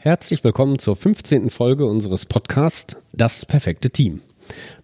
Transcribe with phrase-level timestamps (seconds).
[0.00, 1.50] Herzlich willkommen zur 15.
[1.50, 4.20] Folge unseres Podcasts Das perfekte Team.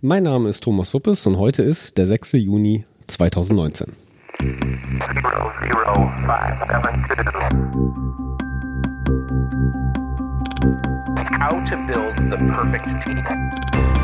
[0.00, 2.32] Mein Name ist Thomas Suppes und heute ist der 6.
[2.32, 3.92] Juni 2019.
[11.38, 14.03] How to build the perfect team.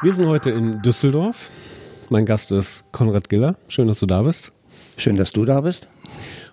[0.00, 1.50] Wir sind heute in Düsseldorf.
[2.08, 3.56] Mein Gast ist Konrad Giller.
[3.66, 4.52] Schön, dass du da bist.
[4.96, 5.88] Schön, dass du da bist.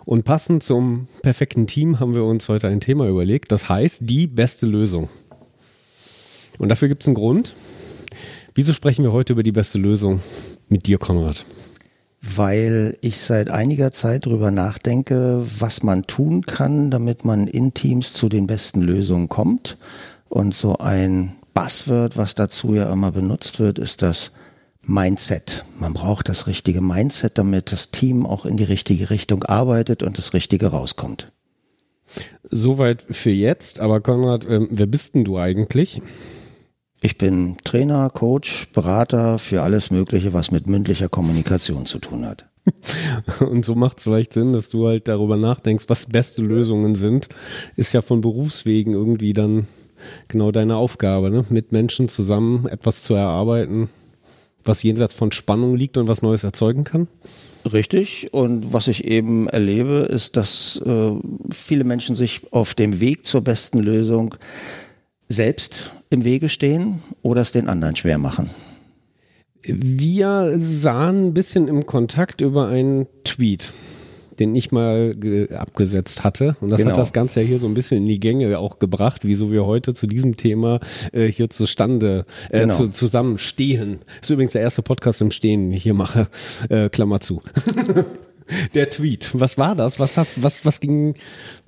[0.03, 3.51] Und passend zum perfekten Team haben wir uns heute ein Thema überlegt.
[3.51, 5.09] Das heißt, die beste Lösung.
[6.57, 7.53] Und dafür gibt es einen Grund.
[8.55, 10.21] Wieso sprechen wir heute über die beste Lösung
[10.67, 11.45] mit dir, Konrad?
[12.21, 18.13] Weil ich seit einiger Zeit darüber nachdenke, was man tun kann, damit man in Teams
[18.13, 19.77] zu den besten Lösungen kommt.
[20.29, 24.33] Und so ein Buzzword, was dazu ja immer benutzt wird, ist das
[24.83, 25.65] Mindset.
[25.79, 30.17] Man braucht das richtige Mindset, damit das Team auch in die richtige Richtung arbeitet und
[30.19, 31.31] das Richtige rauskommt.
[32.51, 36.01] Soweit für jetzt, aber Konrad, ähm, wer bist denn du eigentlich?
[37.01, 42.45] Ich bin Trainer, Coach, Berater für alles Mögliche, was mit mündlicher Kommunikation zu tun hat.
[43.39, 47.29] Und so macht es vielleicht Sinn, dass du halt darüber nachdenkst, was beste Lösungen sind.
[47.75, 49.67] Ist ja von Berufswegen irgendwie dann
[50.27, 51.45] genau deine Aufgabe, ne?
[51.49, 53.89] mit Menschen zusammen etwas zu erarbeiten,
[54.63, 57.07] was jenseits von Spannung liegt und was Neues erzeugen kann?
[57.71, 58.29] Richtig.
[58.31, 61.11] Und was ich eben erlebe, ist, dass äh,
[61.51, 64.35] viele Menschen sich auf dem Weg zur besten Lösung
[65.27, 68.51] selbst im Wege stehen oder es den anderen schwer machen.
[69.63, 73.71] Wir sahen ein bisschen im Kontakt über einen Tweet
[74.39, 75.15] den ich mal
[75.53, 76.55] abgesetzt hatte.
[76.61, 76.91] Und das genau.
[76.91, 79.65] hat das Ganze ja hier so ein bisschen in die Gänge auch gebracht, wieso wir
[79.65, 80.79] heute zu diesem Thema
[81.11, 82.75] äh, hier zustande äh, genau.
[82.75, 83.99] zu, zusammenstehen.
[84.19, 86.27] Das ist übrigens der erste Podcast im Stehen, den ich hier mache.
[86.69, 87.41] Äh, Klammer zu.
[88.73, 89.31] der Tweet.
[89.33, 89.99] Was war das?
[89.99, 91.15] Was hast, was, was ging,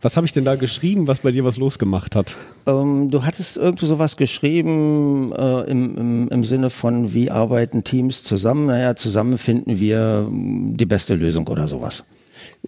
[0.01, 2.35] was habe ich denn da geschrieben, was bei dir was losgemacht hat?
[2.65, 8.23] Ähm, du hattest irgendwo sowas geschrieben äh, im, im, im Sinne von, wie arbeiten Teams
[8.23, 8.67] zusammen?
[8.67, 12.05] Naja, zusammen finden wir die beste Lösung oder sowas.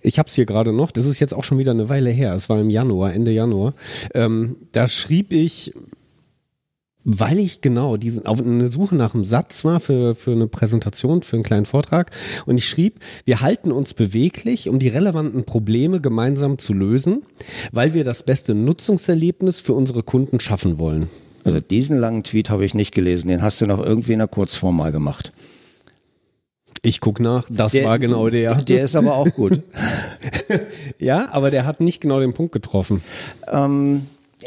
[0.02, 2.34] Ich habe es hier gerade noch, das ist jetzt auch schon wieder eine Weile her,
[2.34, 3.74] es war im Januar, Ende Januar.
[4.14, 5.74] Ähm, da schrieb ich,
[7.12, 11.24] weil ich genau diesen, auf eine Suche nach einem Satz war für, für eine Präsentation,
[11.24, 12.12] für einen kleinen Vortrag.
[12.46, 17.24] Und ich schrieb, wir halten uns beweglich, um die relevanten Probleme gemeinsam zu lösen,
[17.72, 21.08] weil wir das beste Nutzungserlebnis für unsere Kunden schaffen wollen.
[21.46, 24.28] Also diesen langen Tweet habe ich nicht gelesen, den hast du noch irgendwie in der
[24.28, 25.32] Kurzform mal gemacht.
[26.84, 28.54] Ich guck nach, das der, war genau der.
[28.56, 29.64] Der ist aber auch gut.
[31.00, 33.02] ja, aber der hat nicht genau den Punkt getroffen.
[33.52, 34.06] Ähm,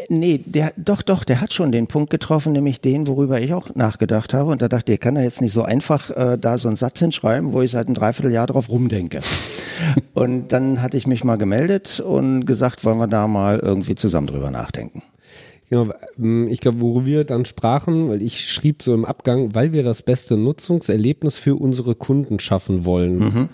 [0.09, 3.75] nee, der, doch, doch, der hat schon den Punkt getroffen, nämlich den, worüber ich auch
[3.75, 4.51] nachgedacht habe.
[4.51, 6.99] Und da dachte ich, kann er jetzt nicht so einfach äh, da so einen Satz
[6.99, 9.21] hinschreiben, wo ich seit einem Dreivierteljahr drauf rumdenke.
[10.15, 14.27] und dann hatte ich mich mal gemeldet und gesagt, wollen wir da mal irgendwie zusammen
[14.27, 15.03] drüber nachdenken.
[15.69, 19.73] Genau, ähm, ich glaube, worüber wir dann sprachen, weil ich schrieb so im Abgang, weil
[19.73, 23.19] wir das beste Nutzungserlebnis für unsere Kunden schaffen wollen.
[23.19, 23.49] Mhm.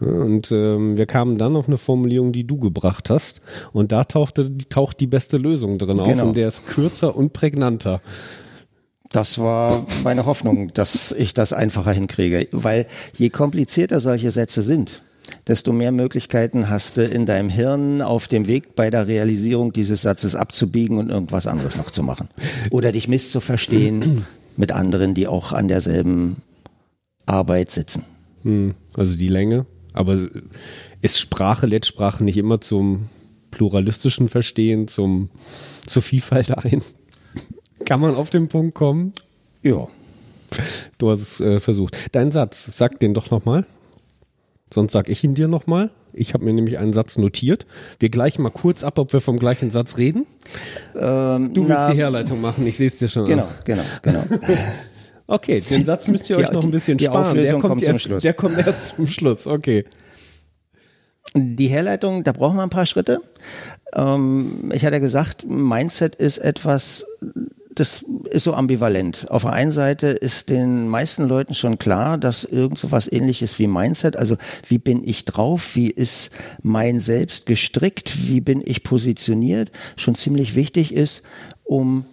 [0.00, 3.40] Und ähm, wir kamen dann auf eine Formulierung, die du gebracht hast.
[3.72, 6.26] Und da tauchte, taucht die beste Lösung drin auf genau.
[6.28, 8.00] und der ist kürzer und prägnanter.
[9.10, 12.46] Das war meine Hoffnung, dass ich das einfacher hinkriege.
[12.52, 15.02] Weil je komplizierter solche Sätze sind,
[15.46, 20.02] desto mehr Möglichkeiten hast du in deinem Hirn auf dem Weg bei der Realisierung dieses
[20.02, 22.28] Satzes abzubiegen und irgendwas anderes noch zu machen.
[22.70, 24.26] Oder dich misszuverstehen
[24.56, 26.42] mit anderen, die auch an derselben
[27.26, 28.04] Arbeit sitzen.
[28.42, 29.66] Hm, also die Länge.
[29.98, 30.16] Aber
[31.02, 33.08] ist Sprache, Lettsprache nicht immer zum
[33.50, 35.28] pluralistischen Verstehen, zum,
[35.86, 36.82] zur Vielfalt ein?
[37.84, 39.12] Kann man auf den Punkt kommen?
[39.62, 39.88] Ja.
[40.98, 41.96] Du hast es äh, versucht.
[42.12, 43.66] Dein Satz, sag den doch nochmal.
[44.72, 45.90] Sonst sag ich ihn dir nochmal.
[46.12, 47.66] Ich habe mir nämlich einen Satz notiert.
[47.98, 50.26] Wir gleichen mal kurz ab, ob wir vom gleichen Satz reden.
[50.94, 53.48] Ähm, du willst na, die Herleitung machen, ich sehe es dir schon Genau, an.
[53.64, 54.22] genau, genau.
[55.28, 57.36] okay, den Satz müsst ihr die, euch noch ein bisschen die, die sparen.
[57.36, 58.22] Der kommt, kommt zum erst, Schluss.
[58.24, 59.84] Der kommt erst zum Schluss, okay.
[61.34, 63.20] Die Herleitung, da brauchen wir ein paar Schritte.
[63.94, 67.04] Ähm, ich hatte gesagt, Mindset ist etwas,
[67.74, 69.26] das ist so ambivalent.
[69.28, 73.58] Auf der einen Seite ist den meisten Leuten schon klar, dass irgend so was ähnliches
[73.58, 74.36] wie Mindset, also
[74.66, 76.30] wie bin ich drauf, wie ist
[76.62, 81.22] mein Selbst gestrickt, wie bin ich positioniert, schon ziemlich wichtig ist,
[81.64, 82.06] um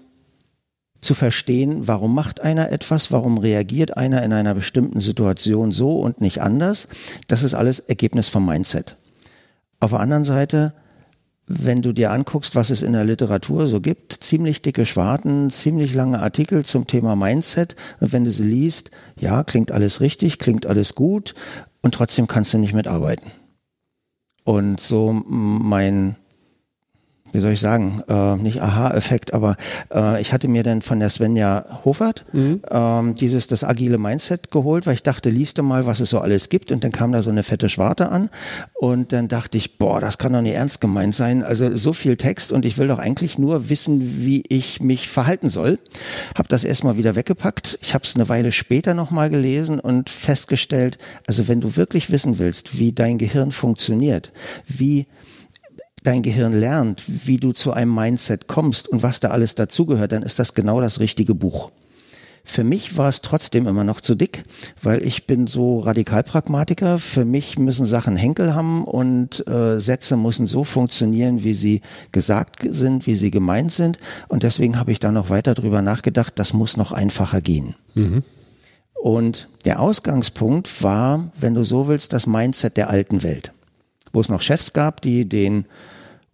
[1.05, 6.19] zu verstehen, warum macht einer etwas, warum reagiert einer in einer bestimmten Situation so und
[6.19, 6.87] nicht anders.
[7.27, 8.97] Das ist alles Ergebnis vom Mindset.
[9.79, 10.73] Auf der anderen Seite
[11.47, 15.93] wenn du dir anguckst, was es in der Literatur so gibt, ziemlich dicke Schwarten, ziemlich
[15.93, 17.75] lange Artikel zum Thema Mindset.
[17.99, 21.35] Und wenn du sie liest, ja, klingt alles richtig, klingt alles gut
[21.81, 23.31] und trotzdem kannst du nicht mitarbeiten.
[24.43, 26.15] Und so mein
[27.35, 29.57] wie soll ich sagen, äh, nicht Aha-Effekt, aber
[29.93, 32.61] äh, ich hatte mir dann von der Svenja Hofert mhm.
[32.69, 36.19] ähm, dieses das agile Mindset geholt, weil ich dachte, liest du mal, was es so
[36.19, 38.29] alles gibt und dann kam da so eine fette Schwarte an
[38.73, 41.43] und dann dachte ich, boah, das kann doch nicht ernst gemeint sein.
[41.43, 45.49] Also so viel Text und ich will doch eigentlich nur wissen, wie ich mich verhalten
[45.49, 45.79] soll.
[46.35, 47.77] Hab das erstmal wieder weggepackt.
[47.81, 50.97] Ich habe es eine Weile später nochmal gelesen und festgestellt,
[51.27, 54.31] also wenn du wirklich wissen willst, wie dein Gehirn funktioniert,
[54.67, 55.07] wie
[56.05, 60.23] dein Gehirn lernt, wie du zu einem Mindset kommst und was da alles dazugehört, dann
[60.23, 61.71] ist das genau das richtige Buch.
[62.47, 64.43] Für mich war es trotzdem immer noch zu dick,
[64.81, 66.99] weil ich bin so Radikalpragmatiker.
[66.99, 71.81] Für mich müssen Sachen Henkel haben und äh, Sätze müssen so funktionieren, wie sie
[72.11, 73.97] gesagt sind, wie sie gemeint sind.
[74.27, 77.73] Und deswegen habe ich da noch weiter drüber nachgedacht, das muss noch einfacher gehen.
[77.95, 78.21] Mhm.
[78.93, 83.53] Und der Ausgangspunkt war, wenn du so willst, das Mindset der alten Welt,
[84.13, 85.65] wo es noch Chefs gab, die den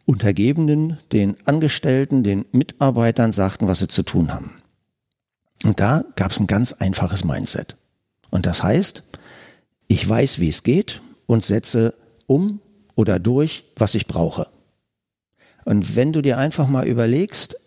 [0.06, 4.62] Untergebenen, den Angestellten, den Mitarbeitern sagten, was sie zu tun haben.
[5.64, 7.76] Und da gab es ein ganz einfaches Mindset.
[8.32, 9.04] Und das heißt,
[9.88, 11.94] ich weiß, wie es geht und setze
[12.26, 12.60] um
[12.96, 14.48] oder durch, was ich brauche.
[15.66, 17.58] Und wenn du dir einfach mal überlegst,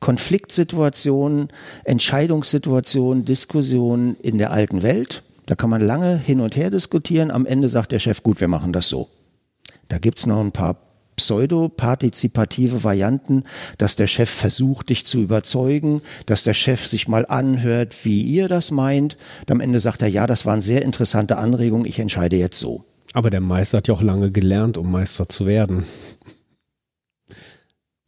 [0.00, 1.48] Konfliktsituationen,
[1.84, 7.30] Entscheidungssituationen, Diskussionen in der alten Welt, da kann man lange hin und her diskutieren.
[7.30, 9.08] Am Ende sagt der Chef, gut, wir machen das so.
[9.88, 10.76] Da gibt's noch ein paar
[11.16, 13.44] pseudo-partizipative Varianten,
[13.78, 18.48] dass der Chef versucht, dich zu überzeugen, dass der Chef sich mal anhört, wie ihr
[18.48, 19.16] das meint.
[19.40, 22.84] Und am Ende sagt er, ja, das waren sehr interessante Anregungen, ich entscheide jetzt so.
[23.12, 25.84] Aber der Meister hat ja auch lange gelernt, um Meister zu werden.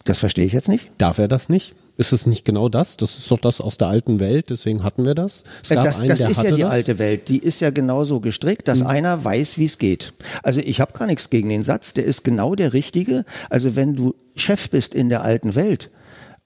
[0.05, 0.93] Das verstehe ich jetzt nicht.
[0.99, 1.75] Darf er das nicht?
[1.99, 2.99] Ist es nicht genau das?
[2.99, 5.45] Das ist doch das aus der alten Welt, deswegen hatten wir das.
[5.69, 6.71] Äh, das, einen, das ist ja die das.
[6.71, 7.29] alte Welt.
[7.29, 8.89] Die ist ja genauso gestrickt, dass mhm.
[8.89, 10.13] einer weiß, wie es geht.
[10.43, 13.25] Also ich habe gar nichts gegen den Satz, der ist genau der richtige.
[13.49, 15.91] Also wenn du Chef bist in der alten Welt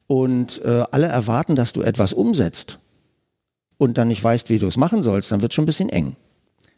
[0.07, 2.79] und äh, alle erwarten, dass du etwas umsetzt
[3.77, 6.15] und dann nicht weißt, wie du es machen sollst, dann wird schon ein bisschen eng.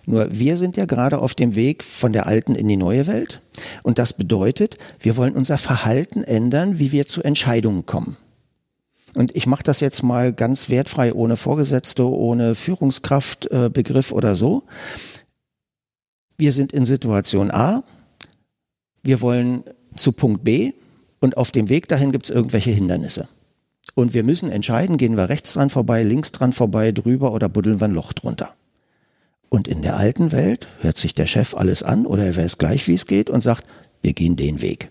[0.06, 3.40] Nur wir sind ja gerade auf dem Weg von der alten in die neue Welt.
[3.82, 8.16] Und das bedeutet, wir wollen unser Verhalten ändern, wie wir zu Entscheidungen kommen.
[9.14, 14.64] Und ich mache das jetzt mal ganz wertfrei, ohne Vorgesetzte, ohne Führungskraftbegriff äh, oder so.
[16.38, 17.82] Wir sind in Situation A,
[19.02, 19.64] wir wollen
[19.96, 20.72] zu Punkt B
[21.20, 23.28] und auf dem Weg dahin gibt es irgendwelche Hindernisse.
[23.94, 27.80] Und wir müssen entscheiden, gehen wir rechts dran vorbei, links dran vorbei, drüber oder buddeln
[27.80, 28.54] wir ein Loch drunter.
[29.50, 32.88] Und in der alten Welt hört sich der Chef alles an oder er weiß gleich,
[32.88, 33.66] wie es geht und sagt,
[34.00, 34.90] wir gehen den Weg.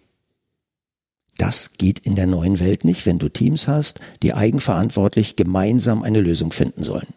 [1.42, 6.22] Das geht in der neuen Welt nicht, wenn du Teams hast, die eigenverantwortlich gemeinsam eine
[6.22, 7.08] Lösung finden sollen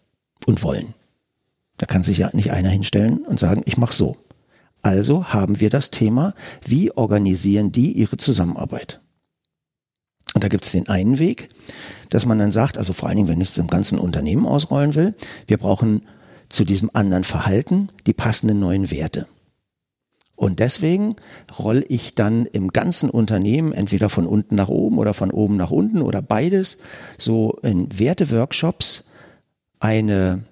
[0.47, 0.95] und wollen.
[1.77, 4.17] Da kann sich ja nicht einer hinstellen und sagen, ich mache so.
[4.81, 6.33] Also haben wir das Thema,
[6.65, 9.03] wie organisieren die ihre Zusammenarbeit?
[10.33, 11.51] Und da gibt es den einen Weg,
[12.09, 14.95] dass man dann sagt, also vor allen Dingen, wenn ich es im ganzen Unternehmen ausrollen
[14.95, 15.15] will,
[15.49, 16.01] wir brauchen
[16.49, 19.27] zu diesem anderen Verhalten die passenden neuen Werte.
[20.45, 21.17] Und deswegen
[21.59, 25.71] roll ich dann im ganzen Unternehmen entweder von unten nach oben oder von oben nach
[25.71, 26.77] unten oder beides
[27.17, 29.05] so in Werteworkshops
[29.81, 30.43] eine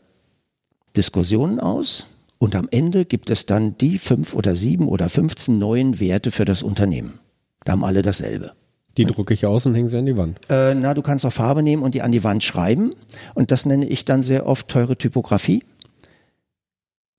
[0.97, 2.07] Diskussion aus
[2.39, 6.47] und am Ende gibt es dann die fünf oder sieben oder 15 neuen Werte für
[6.47, 7.19] das Unternehmen.
[7.67, 8.53] Da haben alle dasselbe.
[8.97, 10.39] Die drucke ich aus und hänge sie an die Wand.
[10.49, 12.95] Äh, na, du kannst auch Farbe nehmen und die an die Wand schreiben.
[13.35, 15.63] Und das nenne ich dann sehr oft teure Typografie.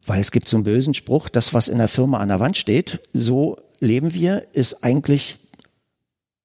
[0.05, 2.57] Weil es gibt so einen bösen Spruch, das, was in der Firma an der Wand
[2.57, 5.37] steht, so leben wir, ist eigentlich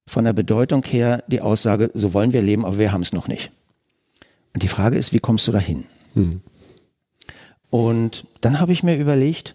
[0.06, 3.28] von der Bedeutung her die Aussage, so wollen wir leben, aber wir haben es noch
[3.28, 3.50] nicht.
[4.54, 5.86] Und die Frage ist, wie kommst du dahin?
[6.14, 6.40] Hm.
[7.70, 9.54] Und dann habe ich mir überlegt,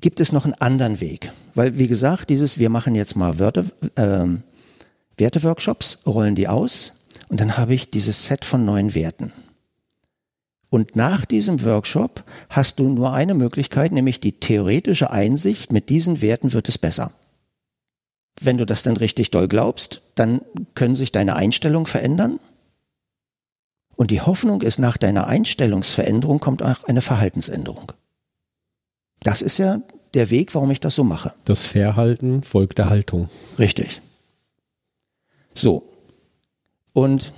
[0.00, 1.32] gibt es noch einen anderen Weg?
[1.54, 3.64] Weil, wie gesagt, dieses, wir machen jetzt mal Wörter,
[3.96, 4.26] äh,
[5.16, 6.94] Werteworkshops, rollen die aus
[7.28, 9.32] und dann habe ich dieses Set von neuen Werten.
[10.74, 16.20] Und nach diesem Workshop hast du nur eine Möglichkeit, nämlich die theoretische Einsicht, mit diesen
[16.20, 17.12] Werten wird es besser.
[18.40, 20.40] Wenn du das dann richtig doll glaubst, dann
[20.74, 22.40] können sich deine Einstellungen verändern.
[23.94, 27.92] Und die Hoffnung ist, nach deiner Einstellungsveränderung kommt auch eine Verhaltensänderung.
[29.22, 29.80] Das ist ja
[30.14, 31.34] der Weg, warum ich das so mache.
[31.44, 33.28] Das Verhalten folgt der Haltung.
[33.60, 34.02] Richtig.
[35.54, 35.84] So.
[36.92, 37.32] Und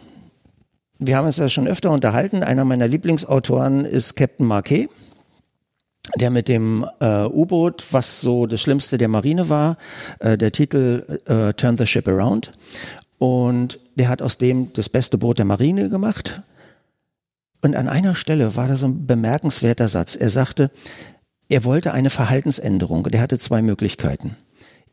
[0.98, 2.42] wir haben uns ja schon öfter unterhalten.
[2.42, 4.88] Einer meiner Lieblingsautoren ist Captain Marquet.
[6.20, 9.76] der mit dem äh, U-Boot, was so das Schlimmste der Marine war,
[10.20, 12.52] äh, der Titel äh, Turn the Ship Around.
[13.18, 16.42] Und der hat aus dem das beste Boot der Marine gemacht.
[17.60, 20.14] Und an einer Stelle war da so ein bemerkenswerter Satz.
[20.14, 20.70] Er sagte,
[21.48, 23.04] er wollte eine Verhaltensänderung.
[23.04, 24.36] Der hatte zwei Möglichkeiten.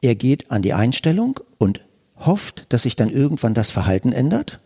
[0.01, 1.81] Er geht an die Einstellung und
[2.17, 4.59] hofft, dass sich dann irgendwann das Verhalten ändert.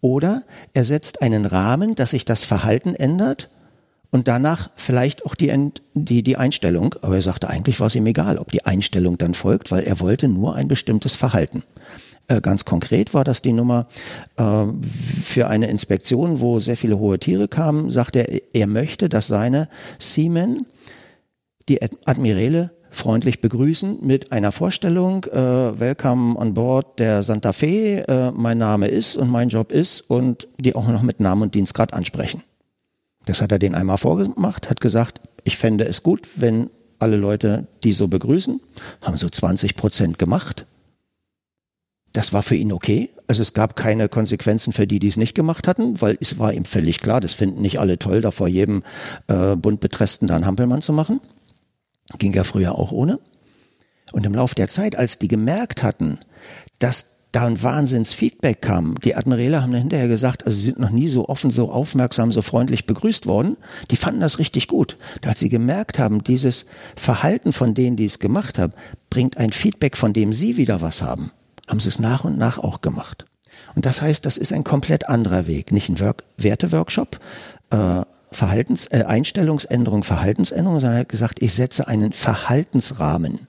[0.00, 0.42] Oder
[0.74, 3.48] er setzt einen Rahmen, dass sich das Verhalten ändert
[4.10, 6.94] und danach vielleicht auch die, die, die Einstellung.
[7.02, 10.00] Aber er sagte, eigentlich war es ihm egal, ob die Einstellung dann folgt, weil er
[10.00, 11.64] wollte nur ein bestimmtes Verhalten.
[12.28, 13.86] Äh, ganz konkret war das die Nummer
[14.36, 14.64] äh,
[15.22, 19.68] für eine Inspektion, wo sehr viele hohe Tiere kamen, sagte er, er möchte, dass seine
[19.98, 20.66] Seamen
[21.68, 28.30] die Admirale freundlich begrüßen mit einer Vorstellung, äh, Welcome on board der Santa Fe, äh,
[28.32, 31.94] mein Name ist und mein Job ist und die auch noch mit Namen und Dienstgrad
[31.94, 32.42] ansprechen.
[33.26, 37.66] Das hat er den einmal vorgemacht, hat gesagt, ich fände es gut, wenn alle Leute
[37.84, 38.60] die so begrüßen,
[39.02, 40.66] haben so 20 Prozent gemacht.
[42.12, 43.10] Das war für ihn okay.
[43.26, 46.52] Also es gab keine Konsequenzen für die, die es nicht gemacht hatten, weil es war
[46.52, 48.84] ihm völlig klar, das finden nicht alle toll, da vor jedem
[49.26, 51.20] äh, bunt betressten dann Hampelmann zu machen.
[52.18, 53.18] Ging ja früher auch ohne.
[54.12, 56.18] Und im Laufe der Zeit, als die gemerkt hatten,
[56.78, 58.94] dass da ein Wahnsinnsfeedback kam.
[59.00, 62.40] Die Admiräle haben hinterher gesagt, also sie sind noch nie so offen, so aufmerksam, so
[62.40, 63.58] freundlich begrüßt worden.
[63.90, 64.96] Die fanden das richtig gut.
[65.20, 66.64] Da als sie gemerkt haben, dieses
[66.96, 68.72] Verhalten von denen, die es gemacht haben,
[69.10, 71.30] bringt ein Feedback, von dem sie wieder was haben,
[71.68, 73.26] haben sie es nach und nach auch gemacht.
[73.74, 75.72] Und das heißt, das ist ein komplett anderer Weg.
[75.72, 77.20] Nicht ein Work Werteworkshop,
[77.70, 78.02] äh,
[78.32, 83.46] Verhaltens, äh, Einstellungsänderung, Verhaltensänderung, sondern er hat gesagt, ich setze einen Verhaltensrahmen.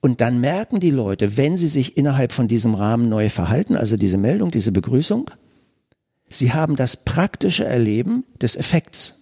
[0.00, 3.96] Und dann merken die Leute, wenn sie sich innerhalb von diesem Rahmen neu verhalten, also
[3.96, 5.30] diese Meldung, diese Begrüßung,
[6.28, 9.20] sie haben das praktische Erleben des Effekts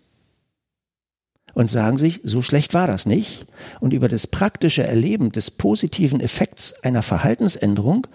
[1.54, 3.47] und sagen sich, so schlecht war das nicht.
[3.80, 8.07] Und über das praktische Erleben des positiven Effekts einer Verhaltensänderung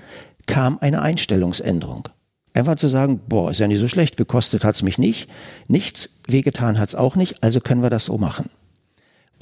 [0.45, 2.07] kam eine Einstellungsänderung.
[2.53, 5.27] Einfach zu sagen, boah, ist ja nicht so schlecht, gekostet hat's mich nicht,
[5.67, 8.49] nichts wehgetan hat's auch nicht, also können wir das so machen.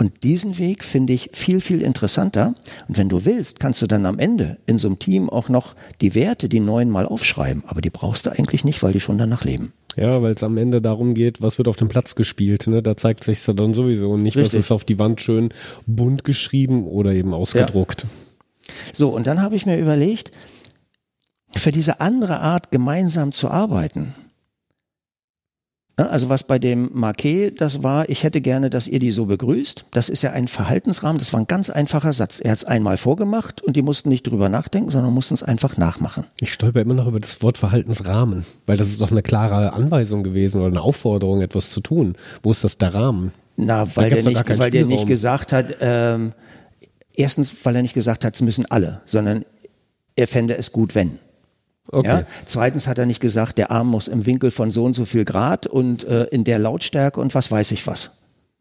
[0.02, 2.56] Und diesen Weg finde ich viel, viel interessanter.
[2.88, 5.76] Und wenn du willst, kannst du dann am Ende in so einem Team auch noch
[6.02, 7.64] die Werte, die neuen mal aufschreiben.
[7.68, 9.74] Aber die brauchst du eigentlich nicht, weil die schon danach leben.
[9.98, 12.66] Ja, weil es am Ende darum geht, was wird auf dem Platz gespielt.
[12.66, 12.82] Ne?
[12.82, 14.54] Da zeigt sich dann sowieso nicht, Richtig.
[14.54, 15.50] was ist auf die Wand schön
[15.86, 18.04] bunt geschrieben oder eben ausgedruckt.
[18.04, 18.10] Ja.
[18.94, 20.32] So, und dann habe ich mir überlegt,
[21.56, 24.14] für diese andere Art gemeinsam zu arbeiten,
[26.10, 29.86] also was bei dem Marquet das war, ich hätte gerne, dass ihr die so begrüßt.
[29.92, 32.40] Das ist ja ein Verhaltensrahmen, das war ein ganz einfacher Satz.
[32.40, 35.78] Er hat es einmal vorgemacht und die mussten nicht drüber nachdenken, sondern mussten es einfach
[35.78, 36.26] nachmachen.
[36.40, 40.24] Ich stolper immer noch über das Wort Verhaltensrahmen, weil das ist doch eine klare Anweisung
[40.24, 42.16] gewesen oder eine Aufforderung, etwas zu tun.
[42.42, 43.32] Wo ist das der Rahmen?
[43.58, 46.34] Na, weil der nicht, weil der nicht gesagt hat, ähm,
[47.16, 49.46] erstens, weil er nicht gesagt hat, es müssen alle, sondern
[50.16, 51.20] er fände es gut, wenn.
[51.92, 52.08] Okay.
[52.08, 52.24] Ja?
[52.46, 55.26] Zweitens hat er nicht gesagt, der Arm muss im Winkel von so und so viel
[55.26, 58.12] Grad und äh, in der Lautstärke und was weiß ich was.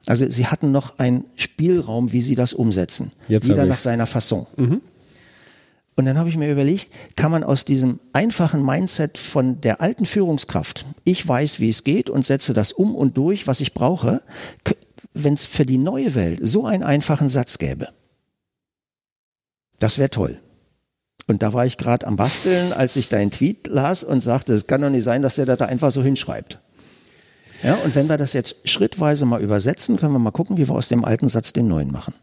[0.06, 3.12] Also sie hatten noch einen Spielraum, wie sie das umsetzen.
[3.28, 4.46] Jetzt Jeder nach seiner Fasson.
[4.56, 4.80] Mhm.
[5.96, 10.06] Und dann habe ich mir überlegt, kann man aus diesem einfachen Mindset von der alten
[10.06, 14.22] Führungskraft, ich weiß, wie es geht und setze das um und durch, was ich brauche,
[15.12, 17.88] wenn es für die neue Welt so einen einfachen Satz gäbe.
[19.78, 20.40] Das wäre toll.
[21.26, 24.66] Und da war ich gerade am Basteln, als ich deinen Tweet las und sagte, es
[24.66, 26.58] kann doch nicht sein, dass der da einfach so hinschreibt.
[27.62, 30.74] Ja, und wenn wir das jetzt schrittweise mal übersetzen, können wir mal gucken, wie wir
[30.74, 32.14] aus dem alten Satz den neuen machen.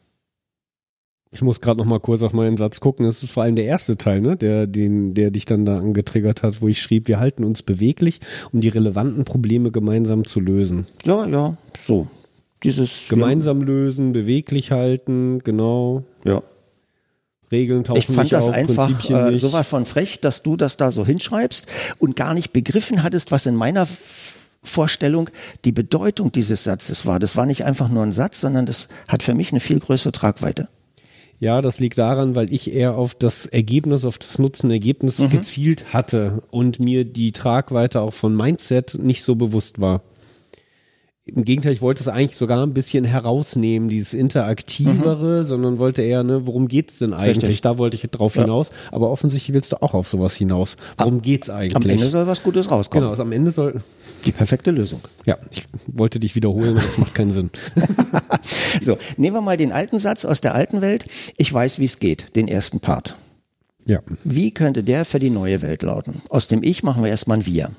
[1.29, 3.05] Ich muss gerade noch mal kurz auf meinen Satz gucken.
[3.05, 6.41] Das ist vor allem der erste Teil, ne, der, den, der dich dann da angetriggert
[6.41, 10.85] hat, wo ich schrieb, wir halten uns beweglich, um die relevanten Probleme gemeinsam zu lösen.
[11.05, 12.07] Ja, ja, so.
[12.63, 13.65] Dieses gemeinsam ja.
[13.67, 16.03] lösen, beweglich halten, genau.
[16.23, 16.41] Ja.
[17.51, 20.77] Regeln tauchen Ich fand das auf, einfach äh, so was von frech, dass du das
[20.77, 21.65] da so hinschreibst
[21.97, 23.87] und gar nicht begriffen hattest, was in meiner
[24.63, 25.29] Vorstellung
[25.65, 27.19] die Bedeutung dieses Satzes war.
[27.19, 30.11] Das war nicht einfach nur ein Satz, sondern das hat für mich eine viel größere
[30.11, 30.67] Tragweite.
[31.39, 35.29] Ja, das liegt daran, weil ich eher auf das Ergebnis, auf das Nutzenergebnis mhm.
[35.29, 40.01] gezielt hatte und mir die Tragweite auch von Mindset nicht so bewusst war.
[41.35, 45.45] Im Gegenteil, ich wollte es eigentlich sogar ein bisschen herausnehmen, dieses Interaktivere, mhm.
[45.45, 47.43] sondern wollte eher, ne, worum geht's denn eigentlich?
[47.43, 47.61] Richtig.
[47.61, 48.43] Da wollte ich drauf ja.
[48.43, 48.69] hinaus.
[48.91, 50.77] Aber offensichtlich willst du auch auf sowas hinaus.
[50.97, 51.75] Worum geht's eigentlich?
[51.75, 53.01] Am Ende soll was Gutes rauskommen.
[53.03, 53.81] Genau, also am Ende soll.
[54.25, 55.01] Die perfekte Lösung.
[55.25, 57.49] Ja, ich wollte dich wiederholen, aber das macht keinen Sinn.
[58.81, 61.05] so, nehmen wir mal den alten Satz aus der alten Welt.
[61.35, 63.17] Ich weiß, wie es geht, den ersten Part.
[63.85, 63.99] Ja.
[64.23, 66.21] Wie könnte der für die neue Welt lauten?
[66.29, 67.71] Aus dem Ich machen wir erstmal ein Wir.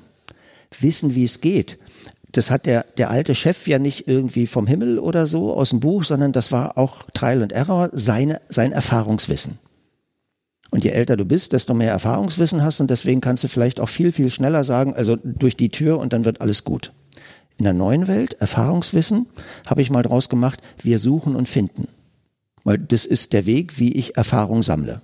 [0.79, 1.79] Wissen, wie es geht
[2.31, 5.79] das hat der, der alte Chef ja nicht irgendwie vom Himmel oder so aus dem
[5.79, 9.57] Buch, sondern das war auch Trial and Error, seine, sein Erfahrungswissen.
[10.71, 13.89] Und je älter du bist, desto mehr Erfahrungswissen hast und deswegen kannst du vielleicht auch
[13.89, 16.93] viel, viel schneller sagen, also durch die Tür und dann wird alles gut.
[17.57, 19.25] In der neuen Welt, Erfahrungswissen,
[19.65, 21.87] habe ich mal draus gemacht, wir suchen und finden.
[22.63, 25.01] Weil das ist der Weg, wie ich Erfahrung sammle.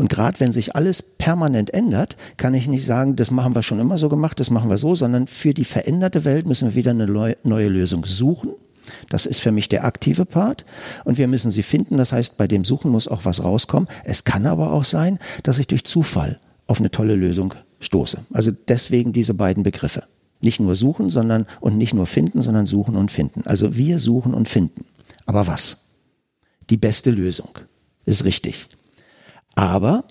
[0.00, 3.80] Und gerade wenn sich alles permanent ändert, kann ich nicht sagen, das machen wir schon
[3.80, 6.92] immer so gemacht, das machen wir so, sondern für die veränderte Welt müssen wir wieder
[6.92, 8.52] eine neue Lösung suchen.
[9.10, 10.64] Das ist für mich der aktive Part.
[11.04, 11.98] Und wir müssen sie finden.
[11.98, 13.90] Das heißt, bei dem Suchen muss auch was rauskommen.
[14.02, 18.20] Es kann aber auch sein, dass ich durch Zufall auf eine tolle Lösung stoße.
[18.32, 20.04] Also deswegen diese beiden Begriffe.
[20.40, 23.42] Nicht nur suchen, sondern und nicht nur finden, sondern suchen und finden.
[23.44, 24.86] Also wir suchen und finden.
[25.26, 25.82] Aber was?
[26.70, 27.50] Die beste Lösung.
[28.06, 28.66] Ist richtig.
[29.54, 30.04] Aber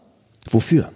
[0.49, 0.91] wofür?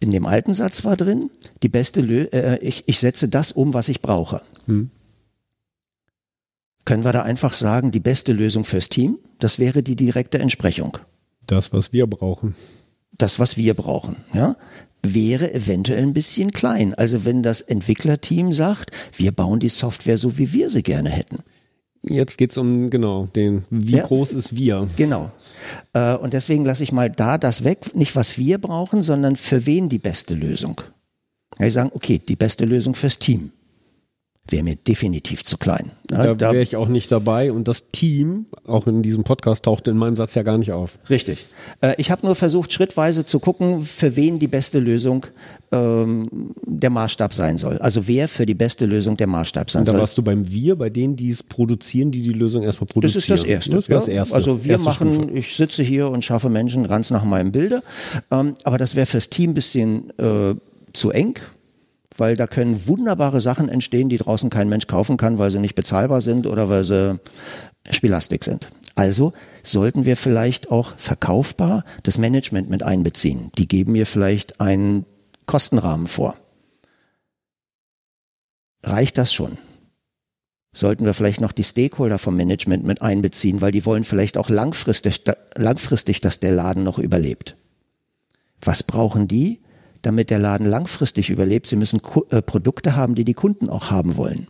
[0.00, 1.30] In dem alten Satz war drin,
[1.62, 4.42] die beste Lö äh, ich, ich setze das um, was ich brauche.
[4.66, 4.90] Hm.
[6.84, 9.18] Können wir da einfach sagen, die beste Lösung fürs Team?
[9.38, 10.98] Das wäre die direkte Entsprechung.
[11.46, 12.56] Das, was wir brauchen.
[13.12, 14.56] Das, was wir brauchen, ja
[15.02, 16.94] wäre eventuell ein bisschen klein.
[16.94, 21.38] Also wenn das Entwicklerteam sagt, wir bauen die Software so, wie wir sie gerne hätten.
[22.02, 24.88] Jetzt geht's um, genau, den, wie ja, groß ist wir?
[24.96, 25.30] Genau.
[25.92, 29.66] Äh, und deswegen lasse ich mal da das weg, nicht was wir brauchen, sondern für
[29.66, 30.80] wen die beste Lösung.
[31.58, 33.52] Ja, ich sagen, okay, die beste Lösung fürs Team
[34.48, 35.92] wäre mir definitiv zu klein.
[36.10, 39.86] Ja, da wäre ich auch nicht dabei und das Team, auch in diesem Podcast, taucht
[39.86, 40.98] in meinem Satz ja gar nicht auf.
[41.08, 41.46] Richtig.
[41.80, 45.26] Äh, ich habe nur versucht, schrittweise zu gucken, für wen die beste Lösung
[45.70, 47.78] ähm, der Maßstab sein soll.
[47.78, 49.98] Also wer für die beste Lösung der Maßstab sein und da soll.
[49.98, 53.14] Da warst du beim Wir, bei denen, die es produzieren, die die Lösung erstmal produzieren.
[53.14, 53.70] Das ist das Erste.
[53.70, 53.94] Das, ja?
[53.94, 54.34] das Erste.
[54.34, 55.30] Also wir Erste machen, Stufe.
[55.38, 57.82] ich sitze hier und schaffe Menschen ganz nach meinem Bilde,
[58.30, 60.54] ähm, aber das wäre fürs Team ein bisschen äh,
[60.92, 61.38] zu eng
[62.16, 65.74] weil da können wunderbare Sachen entstehen, die draußen kein Mensch kaufen kann, weil sie nicht
[65.74, 67.18] bezahlbar sind oder weil sie
[67.90, 68.68] Spielastik sind.
[68.94, 73.50] Also sollten wir vielleicht auch verkaufbar das Management mit einbeziehen.
[73.56, 75.06] Die geben mir vielleicht einen
[75.46, 76.36] Kostenrahmen vor.
[78.82, 79.58] Reicht das schon?
[80.74, 84.48] Sollten wir vielleicht noch die Stakeholder vom Management mit einbeziehen, weil die wollen vielleicht auch
[84.48, 85.22] langfristig,
[85.54, 87.56] langfristig, dass der Laden noch überlebt.
[88.60, 89.61] Was brauchen die?
[90.02, 91.66] Damit der Laden langfristig überlebt.
[91.66, 94.48] Sie müssen äh, Produkte haben, die die Kunden auch haben wollen.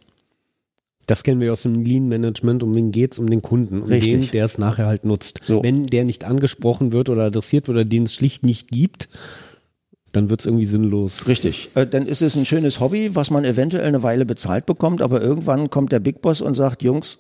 [1.07, 2.63] Das kennen wir aus dem Lean Management.
[2.63, 3.19] Um wen geht's?
[3.19, 4.13] Um den Kunden, um Richtig.
[4.13, 5.41] den, der es nachher halt nutzt.
[5.45, 5.63] So.
[5.63, 9.09] Wenn der nicht angesprochen wird oder adressiert wird oder den es schlicht nicht gibt,
[10.13, 11.27] dann wird es irgendwie sinnlos.
[11.27, 11.71] Richtig.
[11.75, 15.21] Äh, dann ist es ein schönes Hobby, was man eventuell eine Weile bezahlt bekommt, aber
[15.21, 17.19] irgendwann kommt der Big Boss und sagt, Jungs,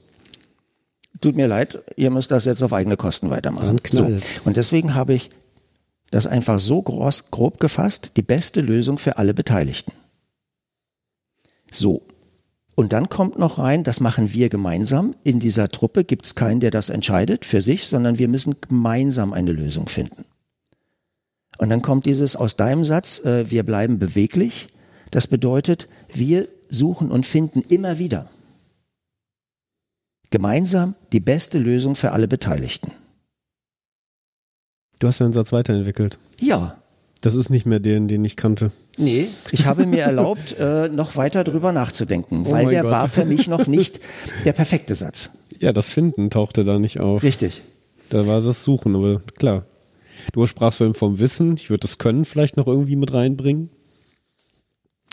[1.20, 3.80] tut mir leid, ihr müsst das jetzt auf eigene Kosten weitermachen.
[3.90, 4.04] So.
[4.44, 5.30] Und deswegen habe ich
[6.12, 9.92] das einfach so groß, grob gefasst die beste Lösung für alle Beteiligten.
[11.70, 12.02] So.
[12.74, 15.14] Und dann kommt noch rein, das machen wir gemeinsam.
[15.24, 19.32] In dieser Truppe gibt es keinen, der das entscheidet für sich, sondern wir müssen gemeinsam
[19.32, 20.24] eine Lösung finden.
[21.58, 24.68] Und dann kommt dieses aus deinem Satz, äh, wir bleiben beweglich.
[25.10, 28.30] Das bedeutet, wir suchen und finden immer wieder
[30.30, 32.92] gemeinsam die beste Lösung für alle Beteiligten.
[35.02, 36.16] Du hast deinen Satz weiterentwickelt.
[36.38, 36.76] Ja.
[37.22, 38.70] Das ist nicht mehr den, den ich kannte.
[38.96, 42.92] Nee, ich habe mir erlaubt, äh, noch weiter drüber nachzudenken, oh weil der Gott.
[42.92, 43.98] war für mich noch nicht
[44.44, 45.30] der perfekte Satz.
[45.58, 47.24] Ja, das Finden tauchte da nicht auf.
[47.24, 47.62] Richtig.
[48.10, 49.64] Da war das Suchen, aber klar.
[50.34, 51.56] Du sprachst vorhin vom Wissen.
[51.56, 53.70] Ich würde das Können vielleicht noch irgendwie mit reinbringen.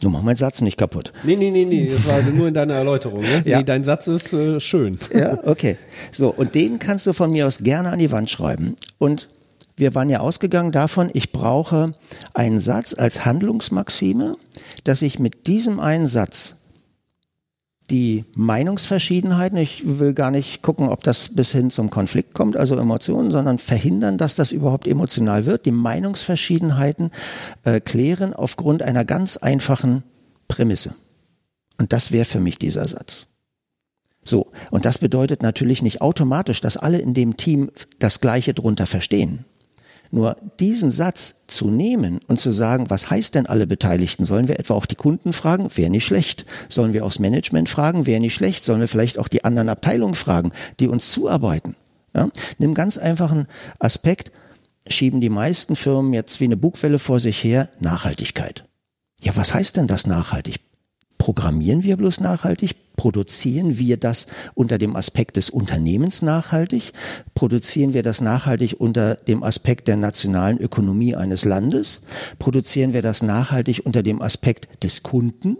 [0.01, 1.13] Du mach meinen Satz nicht kaputt.
[1.23, 3.21] Nee, nee, nee, nee, das war nur in deiner Erläuterung.
[3.21, 3.41] Ne?
[3.45, 3.57] Ja.
[3.57, 4.99] Nee, dein Satz ist äh, schön.
[5.11, 5.79] Ja, okay.
[6.11, 8.75] So, und den kannst du von mir aus gerne an die Wand schreiben.
[8.99, 9.29] Und
[9.79, 11.93] wir waren ja ausgegangen davon, ich brauche
[12.33, 14.37] einen Satz als Handlungsmaxime,
[14.83, 16.55] dass ich mit diesem einen Satz
[17.89, 22.77] die Meinungsverschiedenheiten, ich will gar nicht gucken, ob das bis hin zum Konflikt kommt, also
[22.77, 27.09] Emotionen, sondern verhindern, dass das überhaupt emotional wird, die Meinungsverschiedenheiten
[27.63, 30.03] äh, klären aufgrund einer ganz einfachen
[30.47, 30.93] Prämisse.
[31.79, 33.27] Und das wäre für mich dieser Satz.
[34.23, 38.85] So, und das bedeutet natürlich nicht automatisch, dass alle in dem Team das Gleiche drunter
[38.85, 39.45] verstehen.
[40.11, 44.25] Nur diesen Satz zu nehmen und zu sagen, was heißt denn alle Beteiligten?
[44.25, 45.69] Sollen wir etwa auch die Kunden fragen?
[45.75, 46.45] Wäre nicht schlecht.
[46.67, 48.07] Sollen wir aufs Management fragen?
[48.07, 48.63] Wäre nicht schlecht.
[48.63, 51.75] Sollen wir vielleicht auch die anderen Abteilungen fragen, die uns zuarbeiten?
[52.15, 52.29] Ja?
[52.57, 54.31] Nimm ganz einfachen Aspekt,
[54.87, 58.65] schieben die meisten Firmen jetzt wie eine Bugwelle vor sich her, Nachhaltigkeit.
[59.21, 60.59] Ja, was heißt denn das nachhaltig?
[61.19, 62.75] Programmieren wir bloß nachhaltig?
[62.95, 66.91] Produzieren wir das unter dem Aspekt des Unternehmens nachhaltig?
[67.35, 72.01] Produzieren wir das nachhaltig unter dem Aspekt der nationalen Ökonomie eines Landes?
[72.39, 75.57] Produzieren wir das nachhaltig unter dem Aspekt des Kunden?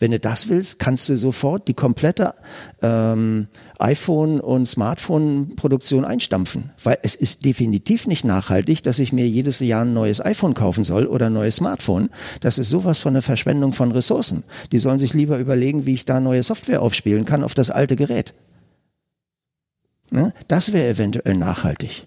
[0.00, 2.32] Wenn du das willst, kannst du sofort die komplette
[2.80, 6.70] ähm, iPhone- und Smartphone-Produktion einstampfen.
[6.82, 10.84] Weil es ist definitiv nicht nachhaltig, dass ich mir jedes Jahr ein neues iPhone kaufen
[10.84, 12.08] soll oder ein neues Smartphone.
[12.40, 14.44] Das ist sowas von einer Verschwendung von Ressourcen.
[14.72, 17.94] Die sollen sich lieber überlegen, wie ich da neue Software aufspielen kann auf das alte
[17.94, 18.32] Gerät.
[20.10, 20.32] Ne?
[20.48, 22.06] Das wäre eventuell nachhaltig.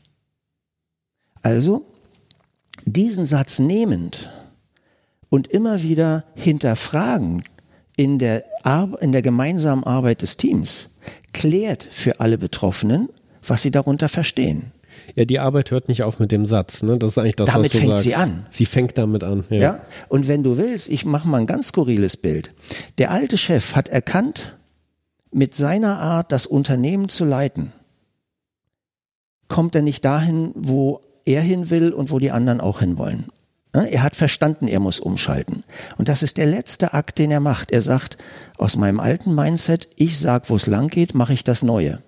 [1.44, 1.86] Also,
[2.86, 4.30] diesen Satz nehmend
[5.30, 7.44] und immer wieder hinterfragen,
[7.96, 10.90] in der, Ar in der gemeinsamen Arbeit des Teams
[11.34, 13.10] klärt für alle Betroffenen,
[13.46, 14.72] was sie darunter verstehen.
[15.16, 16.84] Ja, die Arbeit hört nicht auf mit dem Satz.
[16.84, 16.98] Ne?
[16.98, 18.04] Das ist eigentlich das, damit was du fängt sagst.
[18.04, 18.46] sie an.
[18.50, 19.44] Sie fängt damit an.
[19.50, 19.60] Ja.
[19.60, 19.80] ja.
[20.08, 22.54] Und wenn du willst, ich mache mal ein ganz skurriles Bild.
[22.98, 24.56] Der alte Chef hat erkannt,
[25.32, 27.74] mit seiner Art, das Unternehmen zu leiten,
[29.48, 33.28] kommt er nicht dahin, wo er hin will und wo die anderen auch hinwollen.
[33.74, 33.92] Ne?
[33.92, 35.64] Er hat verstanden, er muss umschalten.
[35.98, 37.72] Und das ist der letzte Akt, den er macht.
[37.72, 38.18] Er sagt,
[38.58, 42.04] aus meinem alten Mindset, ich sag, wo es lang geht, mache ich das Neue.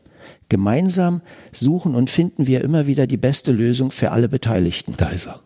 [0.49, 4.93] Gemeinsam suchen und finden wir immer wieder die beste Lösung für alle Beteiligten.
[4.97, 5.41] Da ist er.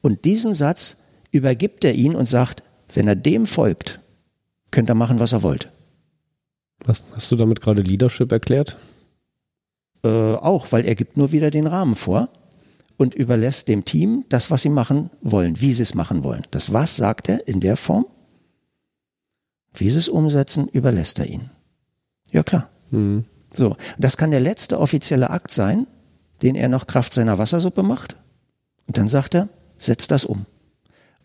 [0.00, 0.98] Und diesen Satz
[1.32, 4.00] übergibt er ihn und sagt, wenn er dem folgt,
[4.70, 5.70] könnt er machen, was er wollt.
[6.84, 8.76] Was hast du damit gerade Leadership erklärt?
[10.04, 12.28] Äh, auch, weil er gibt nur wieder den Rahmen vor
[12.96, 16.46] und überlässt dem Team das, was sie machen wollen, wie sie es machen wollen.
[16.50, 18.06] Das was sagt er in der Form?
[19.74, 21.50] Wie sie es umsetzen, überlässt er ihnen.
[22.30, 22.68] Ja klar.
[22.90, 23.24] Mhm.
[23.54, 25.86] So, das kann der letzte offizielle Akt sein,
[26.42, 28.16] den er noch Kraft seiner Wassersuppe macht.
[28.86, 30.46] Und dann sagt er, setz das um.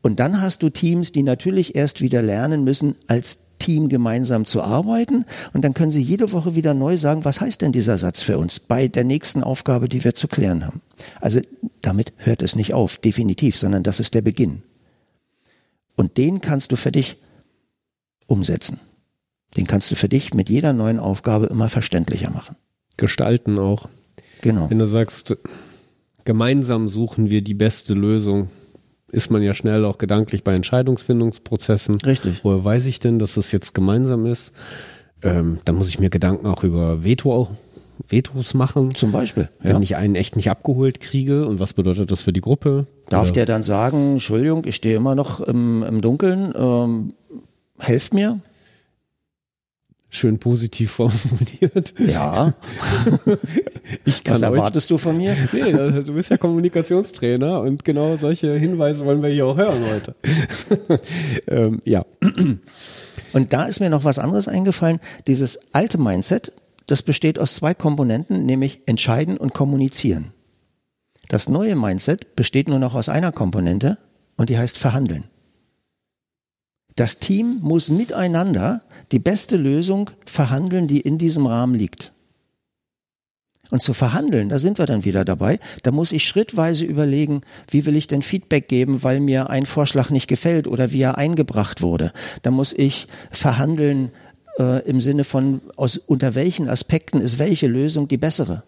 [0.02, 4.62] Und dann hast du Teams, die natürlich erst wieder lernen müssen, als Team gemeinsam zu
[4.62, 5.26] arbeiten.
[5.54, 8.38] Und dann können sie jede Woche wieder neu sagen, was heißt denn dieser Satz für
[8.38, 10.82] uns bei der nächsten Aufgabe, die wir zu klären haben.
[11.22, 11.39] Also
[11.82, 14.63] damit hört es nicht auf, definitiv, sondern das ist der Beginn.
[15.95, 17.17] Und den kannst du für dich
[18.26, 18.80] umsetzen.
[19.58, 22.56] Den kannst du für dich mit jeder neuen Aufgabe immer verständlicher machen.
[22.98, 23.89] Gestalten auch.
[24.41, 24.69] Genau.
[24.69, 25.38] Wenn du sagst,
[26.24, 28.50] gemeinsam suchen wir die beste Lösung,
[29.12, 31.98] ist man ja schnell auch gedanklich bei Entscheidungsfindungsprozessen.
[32.02, 32.41] Richtig.
[32.43, 34.54] Woher weiß ich denn, dass das jetzt gemeinsam ist?
[35.22, 37.50] Ähm, dann muss ich mir Gedanken auch über Veto,
[38.08, 38.93] Vetos machen.
[38.95, 39.50] Zum Beispiel.
[39.60, 39.82] Wenn ja.
[39.82, 42.86] ich einen echt nicht abgeholt kriege und was bedeutet das für die Gruppe?
[43.10, 43.34] Darf Oder?
[43.34, 47.13] der dann sagen, Entschuldigung, ich stehe immer noch im, im Dunkeln, ähm,
[47.80, 48.39] helft mir?
[50.10, 51.93] Schön positiv formuliert.
[51.98, 52.54] Ja.
[54.06, 55.36] ich kann Was erwartest euch, du von mir?
[55.52, 60.15] Nee, du bist ja Kommunikationstrainer und genau solche Hinweise wollen wir hier auch hören heute.
[61.48, 62.04] ähm, ja.
[63.32, 65.00] Und da ist mir noch was anderes eingefallen.
[65.28, 66.52] Dieses alte Mindset,
[66.88, 70.34] das besteht aus zwei Komponenten, nämlich entscheiden und kommunizieren.
[71.28, 74.00] Das neue Mindset besteht nur noch aus einer Komponente
[74.36, 75.26] und die heißt verhandeln.
[77.00, 78.82] Das Team muss miteinander
[79.14, 82.12] die beste Lösung verhandeln, die in diesem Rahmen liegt.
[83.70, 87.40] Und zu verhandeln, da sind wir dann wieder dabei, da muss ich schrittweise überlegen,
[87.72, 91.18] wie will ich denn Feedback geben, weil mir ein Vorschlag nicht gefällt oder wie er
[91.18, 92.12] eingebracht wurde.
[92.42, 94.12] Da muss ich verhandeln
[94.58, 98.64] äh, im Sinne von, aus, unter welchen Aspekten ist welche Lösung die bessere.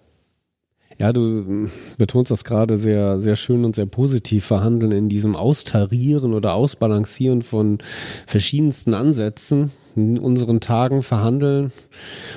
[1.01, 5.35] Ja, du hm, betonst das gerade sehr, sehr schön und sehr positiv verhandeln in diesem
[5.35, 7.79] Austarieren oder Ausbalancieren von
[8.27, 9.71] verschiedensten Ansätzen.
[9.95, 11.71] In unseren Tagen verhandeln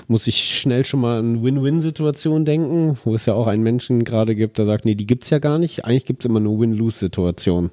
[0.08, 4.34] muss ich schnell schon mal an Win-Win-Situationen denken, wo es ja auch einen Menschen gerade
[4.34, 5.84] gibt, der sagt, nee, die gibt's ja gar nicht.
[5.84, 7.70] Eigentlich gibt's immer nur Win-Lose-Situationen.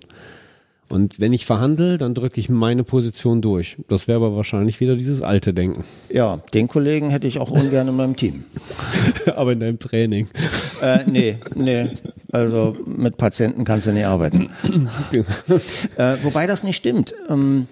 [0.91, 3.77] Und wenn ich verhandle, dann drücke ich meine Position durch.
[3.87, 5.85] Das wäre aber wahrscheinlich wieder dieses alte Denken.
[6.09, 8.43] Ja, den Kollegen hätte ich auch ungern in meinem Team.
[9.35, 10.27] aber in deinem Training.
[10.81, 11.87] Äh, nee, nee.
[12.33, 14.49] Also mit Patienten kannst du nicht arbeiten.
[15.97, 17.13] äh, wobei das nicht stimmt.
[17.29, 17.67] Ähm,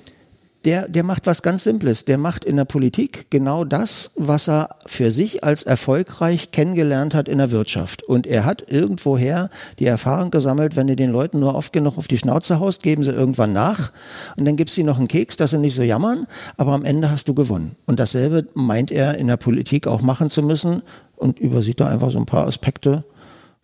[0.65, 2.05] der, der macht was ganz Simples.
[2.05, 7.29] Der macht in der Politik genau das, was er für sich als erfolgreich kennengelernt hat
[7.29, 8.03] in der Wirtschaft.
[8.03, 12.07] Und er hat irgendwoher die Erfahrung gesammelt, wenn du den Leuten nur oft genug auf
[12.07, 13.91] die Schnauze haust, geben sie irgendwann nach.
[14.35, 16.27] Und dann gibst du ihnen noch einen Keks, dass sie nicht so jammern.
[16.57, 17.75] Aber am Ende hast du gewonnen.
[17.85, 20.83] Und dasselbe meint er in der Politik auch machen zu müssen
[21.15, 23.05] und übersieht da einfach so ein paar Aspekte,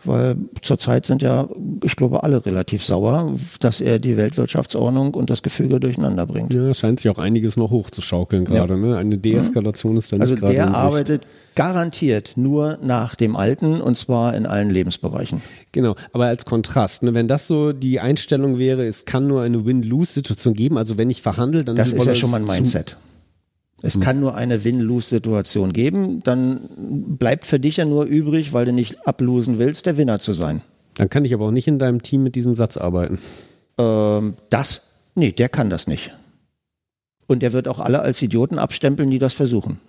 [0.05, 1.47] weil zurzeit sind ja,
[1.83, 6.53] ich glaube, alle relativ sauer, dass er die Weltwirtschaftsordnung und das Gefüge durcheinander bringt.
[6.53, 8.75] Ja, scheint sich auch einiges noch hochzuschaukeln gerade.
[8.75, 8.79] Ja.
[8.79, 8.97] Ne?
[8.97, 13.95] Eine Deeskalation ist dann also nicht gerade der arbeitet garantiert nur nach dem Alten und
[13.95, 15.41] zwar in allen Lebensbereichen.
[15.71, 19.65] Genau, aber als Kontrast, ne, wenn das so die Einstellung wäre, es kann nur eine
[19.65, 22.97] Win-Lose-Situation geben, also wenn ich verhandle, dann das ist ja schon mal ein Mindset.
[23.81, 26.23] Es kann nur eine Win-Lose-Situation geben.
[26.23, 26.61] Dann
[27.17, 30.61] bleibt für dich ja nur übrig, weil du nicht ablosen willst, der Winner zu sein.
[30.95, 33.19] Dann kann ich aber auch nicht in deinem Team mit diesem Satz arbeiten.
[33.77, 34.83] Ähm, das,
[35.13, 36.13] nee, der kann das nicht.
[37.27, 39.79] Und der wird auch alle als Idioten abstempeln, die das versuchen.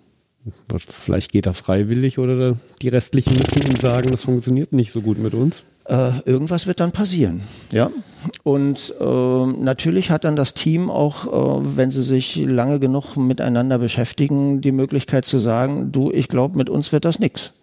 [0.76, 5.18] Vielleicht geht er freiwillig oder die restlichen müssen ihm sagen, das funktioniert nicht so gut
[5.18, 5.64] mit uns.
[5.88, 7.90] Äh, irgendwas wird dann passieren, ja.
[8.42, 13.78] Und äh, natürlich hat dann das Team auch, äh, wenn sie sich lange genug miteinander
[13.78, 17.54] beschäftigen, die Möglichkeit zu sagen, du, ich glaube, mit uns wird das nix.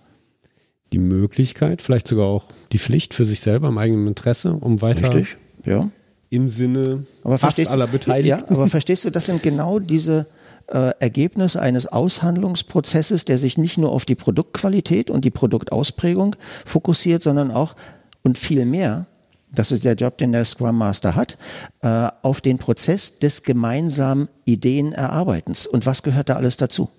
[0.93, 5.13] Die Möglichkeit, vielleicht sogar auch die Pflicht für sich selber im eigenen Interesse, um weiter
[5.13, 5.89] Richtig, ja.
[6.29, 8.29] im Sinne aber fast aller Beteiligten.
[8.29, 10.27] Ja, aber verstehst du, das sind genau diese
[10.67, 17.21] äh, Ergebnis eines Aushandlungsprozesses, der sich nicht nur auf die Produktqualität und die Produktausprägung fokussiert,
[17.21, 17.75] sondern auch
[18.23, 19.05] und viel mehr,
[19.51, 21.37] das ist der Job, den der Scrum Master hat,
[21.81, 25.67] äh, auf den Prozess des gemeinsamen Ideenerarbeitens.
[25.67, 26.89] Und was gehört da alles dazu?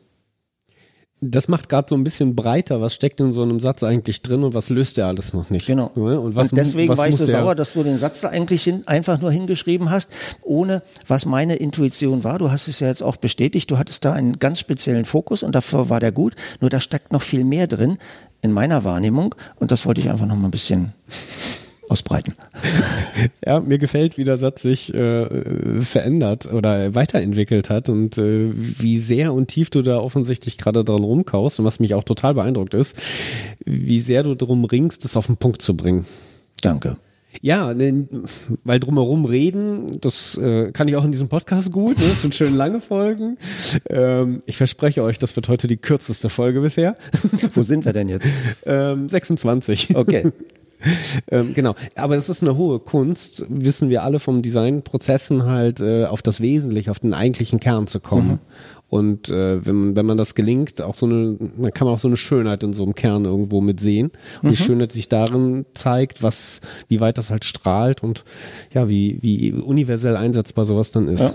[1.30, 4.44] Das macht gerade so ein bisschen breiter, was steckt in so einem Satz eigentlich drin
[4.44, 5.66] und was löst er alles noch nicht.
[5.66, 5.90] Genau.
[5.94, 8.62] Und, was, und deswegen was war ich so sauer, dass du den Satz da eigentlich
[8.62, 10.10] hin, einfach nur hingeschrieben hast,
[10.42, 12.38] ohne was meine Intuition war.
[12.38, 15.54] Du hast es ja jetzt auch bestätigt, du hattest da einen ganz speziellen Fokus und
[15.54, 16.34] dafür war der gut.
[16.60, 17.98] Nur da steckt noch viel mehr drin
[18.42, 20.92] in meiner Wahrnehmung und das wollte ich einfach noch mal ein bisschen
[21.88, 22.34] ausbreiten.
[23.46, 28.98] Ja, mir gefällt, wie der Satz sich äh, verändert oder weiterentwickelt hat und äh, wie
[28.98, 32.74] sehr und tief du da offensichtlich gerade dran rumkaust und was mich auch total beeindruckt
[32.74, 32.96] ist,
[33.64, 36.06] wie sehr du darum ringst, es auf den Punkt zu bringen.
[36.60, 36.96] Danke.
[37.40, 37.74] Ja,
[38.64, 41.98] weil drumherum reden, das äh, kann ich auch in diesem Podcast gut.
[41.98, 42.04] Ne?
[42.08, 43.38] Das sind schön lange Folgen.
[43.88, 46.94] Ähm, ich verspreche euch, das wird heute die kürzeste Folge bisher.
[47.54, 48.28] Wo sind wir denn jetzt?
[48.66, 49.94] Ähm, 26.
[49.96, 50.32] Okay.
[51.30, 56.06] ähm, genau, aber es ist eine hohe Kunst, wissen wir alle vom Designprozessen halt äh,
[56.06, 58.28] auf das Wesentliche, auf den eigentlichen Kern zu kommen.
[58.28, 58.38] Mhm.
[58.94, 62.06] Und äh, wenn, wenn man das gelingt, auch so eine, dann kann man auch so
[62.06, 64.12] eine Schönheit in so einem Kern irgendwo mit sehen.
[64.40, 64.50] Und mhm.
[64.50, 68.22] die Schönheit sich darin zeigt, was, wie weit das halt strahlt und
[68.72, 71.30] ja, wie, wie universell einsetzbar sowas dann ist.
[71.30, 71.34] Ja.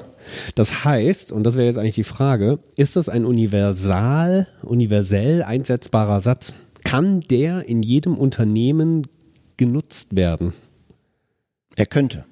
[0.55, 6.21] Das heißt, und das wäre jetzt eigentlich die Frage, ist das ein universal, universell einsetzbarer
[6.21, 6.55] Satz?
[6.85, 9.05] Kann der in jedem Unternehmen
[9.59, 10.53] genutzt werden?
[11.75, 12.25] Er könnte.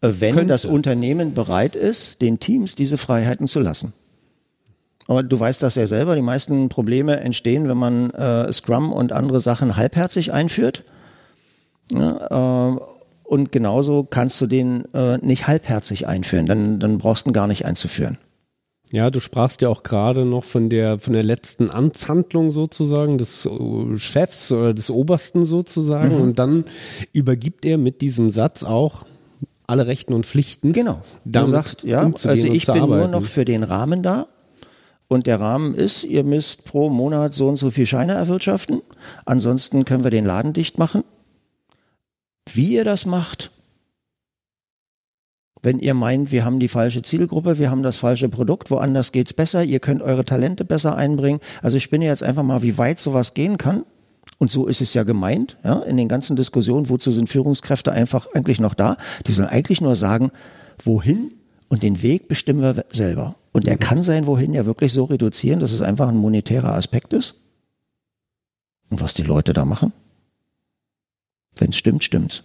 [0.00, 0.52] Wenn könnte.
[0.52, 3.94] das Unternehmen bereit ist, den Teams diese Freiheiten zu lassen.
[5.06, 9.12] Aber du weißt das ja selber, die meisten Probleme entstehen, wenn man äh, Scrum und
[9.12, 10.84] andere Sachen halbherzig einführt.
[11.90, 12.78] Ja, äh,
[13.24, 17.46] und genauso kannst du den äh, nicht halbherzig einführen, dann, dann brauchst du ihn gar
[17.46, 18.18] nicht einzuführen.
[18.92, 23.46] Ja, du sprachst ja auch gerade noch von der von der letzten Amtshandlung sozusagen des
[23.46, 26.22] äh, Chefs oder des Obersten sozusagen mhm.
[26.22, 26.64] und dann
[27.12, 29.04] übergibt er mit diesem Satz auch
[29.66, 30.72] alle Rechten und Pflichten.
[30.72, 31.02] Genau.
[31.24, 34.26] Du sagst, ja, also ich bin nur noch für den Rahmen da
[35.08, 38.82] und der Rahmen ist, ihr müsst pro Monat so und so viel Scheine erwirtschaften.
[39.24, 41.04] Ansonsten können wir den Laden dicht machen.
[42.52, 43.50] Wie ihr das macht,
[45.64, 49.32] wenn ihr meint, wir haben die falsche Zielgruppe, wir haben das falsche Produkt, woanders geht's
[49.32, 51.40] besser, ihr könnt eure Talente besser einbringen.
[51.62, 53.84] Also ich spinne jetzt einfach mal, wie weit sowas gehen kann.
[54.38, 58.26] Und so ist es ja gemeint, ja, in den ganzen Diskussionen, wozu sind Führungskräfte einfach
[58.34, 58.96] eigentlich noch da?
[59.26, 60.30] Die sollen eigentlich nur sagen,
[60.82, 61.32] wohin
[61.68, 63.34] und den Weg bestimmen wir selber.
[63.52, 67.12] Und er kann sein Wohin ja wirklich so reduzieren, dass es einfach ein monetärer Aspekt
[67.12, 67.36] ist.
[68.90, 69.92] Und was die Leute da machen?
[71.56, 72.42] Wenn es stimmt, stimmt's.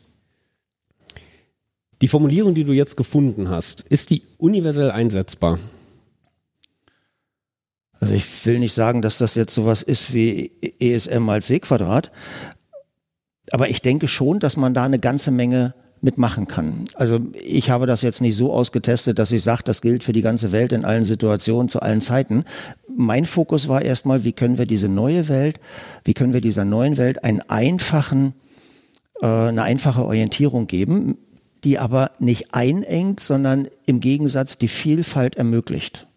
[2.02, 5.60] Die Formulierung, die du jetzt gefunden hast, ist die universell einsetzbar?
[8.00, 12.12] Also ich will nicht sagen, dass das jetzt sowas ist wie ESM mal C Quadrat,
[13.52, 16.86] aber ich denke schon, dass man da eine ganze Menge mitmachen kann.
[16.96, 20.22] Also ich habe das jetzt nicht so ausgetestet, dass ich sage, das gilt für die
[20.22, 22.46] ganze Welt in allen Situationen, zu allen Zeiten.
[22.88, 25.60] Mein Fokus war erstmal, wie können wir diese neue Welt,
[26.06, 28.34] wie können wir dieser neuen Welt einen einfachen,
[29.22, 31.18] äh, eine einfache Orientierung geben,
[31.64, 36.08] die aber nicht einengt, sondern im Gegensatz die Vielfalt ermöglicht.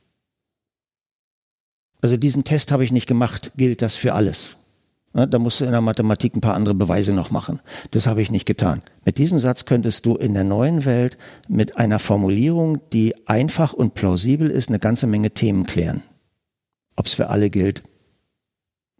[2.01, 4.57] Also diesen Test habe ich nicht gemacht, gilt das für alles.
[5.13, 7.61] Da musst du in der Mathematik ein paar andere Beweise noch machen.
[7.91, 8.83] Das habe ich nicht getan.
[9.05, 13.95] Mit diesem Satz könntest du in der neuen Welt mit einer Formulierung, die einfach und
[13.95, 16.03] plausibel ist, eine ganze Menge Themen klären.
[16.97, 17.83] Ob es für alle gilt,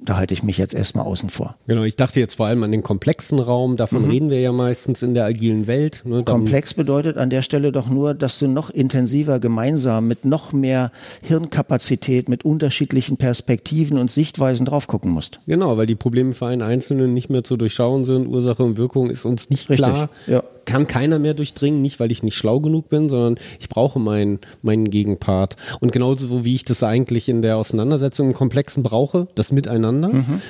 [0.05, 1.57] da halte ich mich jetzt erstmal außen vor.
[1.67, 4.11] Genau, ich dachte jetzt vor allem an den komplexen Raum, davon mhm.
[4.11, 6.03] reden wir ja meistens in der agilen Welt.
[6.05, 10.53] Ne, Komplex bedeutet an der Stelle doch nur, dass du noch intensiver gemeinsam mit noch
[10.53, 10.91] mehr
[11.23, 15.41] Hirnkapazität, mit unterschiedlichen Perspektiven und Sichtweisen drauf gucken musst.
[15.47, 19.11] Genau, weil die Probleme für einen Einzelnen nicht mehr zu durchschauen sind, Ursache und Wirkung
[19.11, 20.09] ist uns nicht Richtig, klar.
[20.27, 23.99] Ja kann keiner mehr durchdringen, nicht weil ich nicht schlau genug bin, sondern ich brauche
[23.99, 25.57] meinen, meinen Gegenpart.
[25.81, 30.43] Und genauso wie ich das eigentlich in der Auseinandersetzung im Komplexen brauche, das Miteinander, mhm.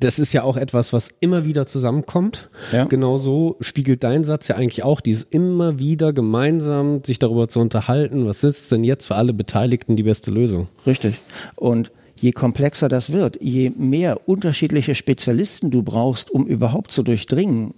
[0.00, 2.48] das ist ja auch etwas, was immer wieder zusammenkommt.
[2.72, 2.84] Ja.
[2.84, 8.26] Genauso spiegelt dein Satz ja eigentlich auch dieses immer wieder gemeinsam sich darüber zu unterhalten,
[8.26, 10.68] was ist denn jetzt für alle Beteiligten die beste Lösung?
[10.86, 11.16] Richtig.
[11.54, 17.74] Und je komplexer das wird, je mehr unterschiedliche Spezialisten du brauchst, um überhaupt zu durchdringen,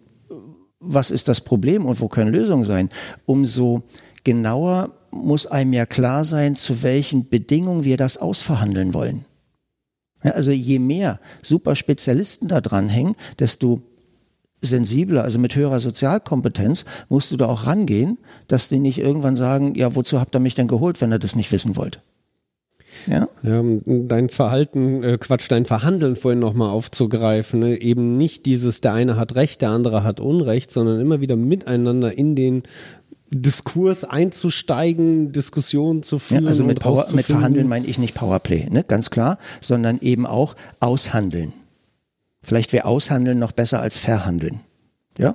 [0.80, 2.88] was ist das Problem und wo können Lösungen sein,
[3.26, 3.82] umso
[4.24, 9.24] genauer muss einem ja klar sein, zu welchen Bedingungen wir das ausverhandeln wollen.
[10.22, 13.82] Ja, also je mehr Superspezialisten da dranhängen, desto
[14.60, 19.74] sensibler, also mit höherer Sozialkompetenz, musst du da auch rangehen, dass die nicht irgendwann sagen,
[19.76, 22.00] ja, wozu habt ihr mich denn geholt, wenn ihr das nicht wissen wollt?
[23.06, 23.28] Ja.
[23.42, 27.80] ja dein Verhalten, äh, Quatsch, dein Verhandeln vorhin nochmal aufzugreifen, ne?
[27.80, 32.16] eben nicht dieses, der eine hat Recht, der andere hat Unrecht, sondern immer wieder miteinander
[32.16, 32.62] in den
[33.30, 36.44] Diskurs einzusteigen, Diskussionen zu führen.
[36.44, 38.84] Ja, also mit, Power, mit Verhandeln meine ich nicht Powerplay, ne?
[38.84, 41.52] ganz klar, sondern eben auch aushandeln.
[42.42, 44.60] Vielleicht wäre aushandeln noch besser als verhandeln.
[45.18, 45.34] Ja?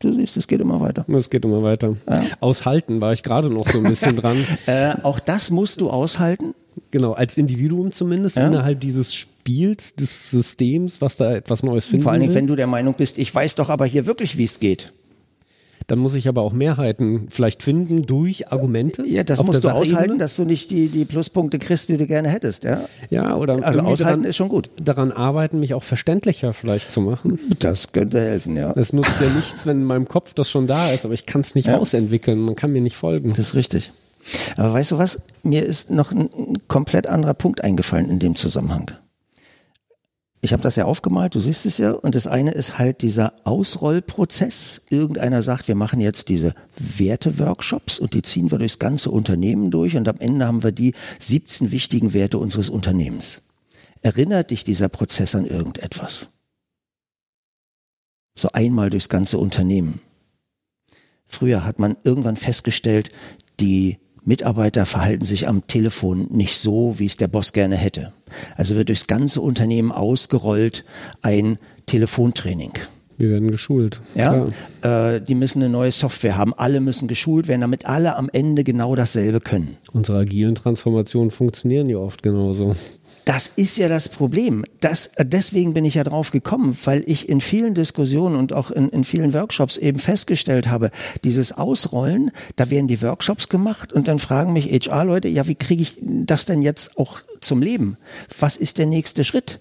[0.00, 1.06] Du siehst, es geht immer weiter.
[1.08, 1.96] Es geht immer weiter.
[2.08, 2.24] Ja.
[2.40, 4.36] Aushalten war ich gerade noch so ein bisschen dran.
[4.66, 6.54] äh, auch das musst du aushalten?
[6.90, 8.46] Genau, als Individuum zumindest ja.
[8.48, 12.04] innerhalb dieses Spiels, des Systems, was da etwas Neues findet.
[12.04, 14.44] Vor allen Dingen, wenn du der Meinung bist, ich weiß doch aber hier wirklich, wie
[14.44, 14.92] es geht.
[15.86, 19.06] Dann muss ich aber auch Mehrheiten vielleicht finden durch Argumente.
[19.06, 22.28] Ja, das musst du aushalten, dass du nicht die, die Pluspunkte kriegst, die du gerne
[22.28, 22.88] hättest, ja.
[23.10, 24.70] Ja, oder also aushalten daran, ist schon gut.
[24.82, 27.38] Daran arbeiten, mich auch verständlicher vielleicht zu machen.
[27.58, 28.72] Das könnte helfen, ja.
[28.72, 31.42] Es nutzt ja nichts, wenn in meinem Kopf das schon da ist, aber ich kann
[31.42, 31.78] es nicht ja.
[31.78, 32.40] ausentwickeln.
[32.40, 33.30] Man kann mir nicht folgen.
[33.30, 33.92] Das ist richtig.
[34.56, 35.20] Aber weißt du was?
[35.42, 36.30] Mir ist noch ein
[36.66, 38.90] komplett anderer Punkt eingefallen in dem Zusammenhang
[40.44, 43.32] ich habe das ja aufgemalt, du siehst es ja, und das eine ist halt dieser
[43.44, 44.82] Ausrollprozess.
[44.90, 49.96] Irgendeiner sagt, wir machen jetzt diese Werte-Workshops und die ziehen wir durchs ganze Unternehmen durch
[49.96, 53.40] und am Ende haben wir die 17 wichtigen Werte unseres Unternehmens.
[54.02, 56.28] Erinnert dich dieser Prozess an irgendetwas?
[58.36, 60.02] So einmal durchs ganze Unternehmen.
[61.26, 63.10] Früher hat man irgendwann festgestellt,
[63.60, 68.12] die Mitarbeiter verhalten sich am Telefon nicht so, wie es der Boss gerne hätte.
[68.56, 70.84] Also wird durchs ganze Unternehmen ausgerollt
[71.22, 72.72] ein Telefontraining.
[73.16, 74.00] Wir werden geschult.
[74.14, 74.48] Ja,
[74.82, 76.52] äh, die müssen eine neue Software haben.
[76.54, 79.76] Alle müssen geschult werden, damit alle am Ende genau dasselbe können.
[79.92, 82.74] Unsere agilen Transformationen funktionieren ja oft genauso.
[83.24, 84.64] Das ist ja das Problem.
[84.80, 88.90] Das, deswegen bin ich ja drauf gekommen, weil ich in vielen Diskussionen und auch in,
[88.90, 90.90] in vielen Workshops eben festgestellt habe,
[91.24, 95.82] dieses Ausrollen, da werden die Workshops gemacht und dann fragen mich HR-Leute, ja, wie kriege
[95.82, 97.96] ich das denn jetzt auch zum Leben?
[98.38, 99.60] Was ist der nächste Schritt?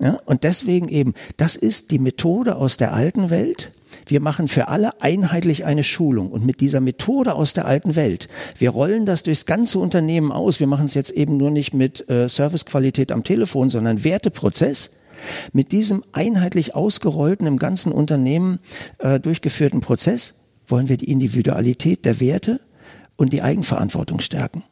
[0.00, 3.72] Ja, und deswegen eben, das ist die Methode aus der alten Welt,
[4.06, 8.28] wir machen für alle einheitlich eine Schulung und mit dieser Methode aus der alten Welt,
[8.58, 10.60] wir rollen das durchs ganze Unternehmen aus.
[10.60, 14.92] Wir machen es jetzt eben nur nicht mit äh, Servicequalität am Telefon, sondern Werteprozess.
[15.52, 18.58] Mit diesem einheitlich ausgerollten, im ganzen Unternehmen
[18.98, 20.34] äh, durchgeführten Prozess
[20.66, 22.60] wollen wir die Individualität der Werte
[23.16, 24.64] und die Eigenverantwortung stärken.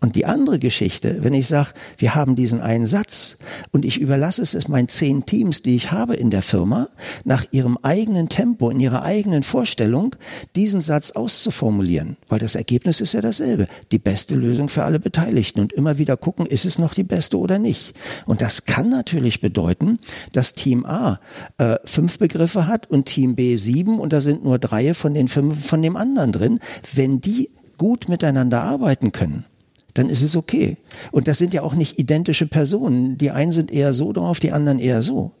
[0.00, 3.36] Und die andere Geschichte, wenn ich sage, wir haben diesen einen Satz
[3.70, 6.88] und ich überlasse es meinen zehn Teams, die ich habe in der Firma,
[7.24, 10.16] nach ihrem eigenen Tempo, in ihrer eigenen Vorstellung,
[10.56, 12.16] diesen Satz auszuformulieren.
[12.28, 13.68] Weil das Ergebnis ist ja dasselbe.
[13.92, 17.38] Die beste Lösung für alle Beteiligten und immer wieder gucken, ist es noch die beste
[17.38, 17.92] oder nicht.
[18.24, 19.98] Und das kann natürlich bedeuten,
[20.32, 21.18] dass Team A
[21.58, 25.28] äh, fünf Begriffe hat und Team B sieben und da sind nur drei von den
[25.28, 26.60] fünf von dem anderen drin.
[26.94, 29.44] Wenn die gut miteinander arbeiten können,
[29.94, 30.76] dann ist es okay.
[31.12, 33.18] Und das sind ja auch nicht identische Personen.
[33.18, 35.32] Die einen sind eher so drauf, die anderen eher so.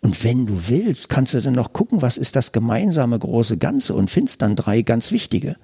[0.00, 3.94] Und wenn du willst, kannst du dann noch gucken, was ist das gemeinsame große Ganze
[3.94, 5.56] und findest dann drei ganz wichtige.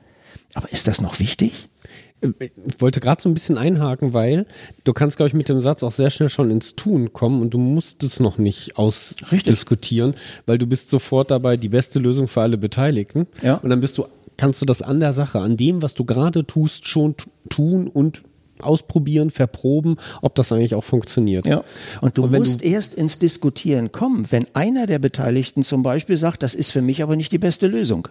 [0.55, 1.69] Aber ist das noch wichtig?
[2.41, 4.47] Ich wollte gerade so ein bisschen einhaken, weil
[4.85, 7.53] du kannst, glaube ich, mit dem Satz auch sehr schnell schon ins Tun kommen und
[7.53, 10.15] du musst es noch nicht ausdiskutieren,
[10.47, 13.27] weil du bist sofort dabei, die beste Lösung für alle Beteiligten.
[13.43, 13.57] Ja.
[13.57, 14.07] Und dann bist du
[14.43, 17.15] kannst du das an der Sache, an dem, was du gerade tust, schon
[17.49, 18.25] tun und
[18.61, 21.47] ausprobieren, verproben, ob das eigentlich auch funktioniert.
[21.47, 21.63] Ja.
[22.01, 26.17] Und du und musst du erst ins Diskutieren kommen, wenn einer der Beteiligten zum Beispiel
[26.17, 28.09] sagt, das ist für mich aber nicht die beste Lösung.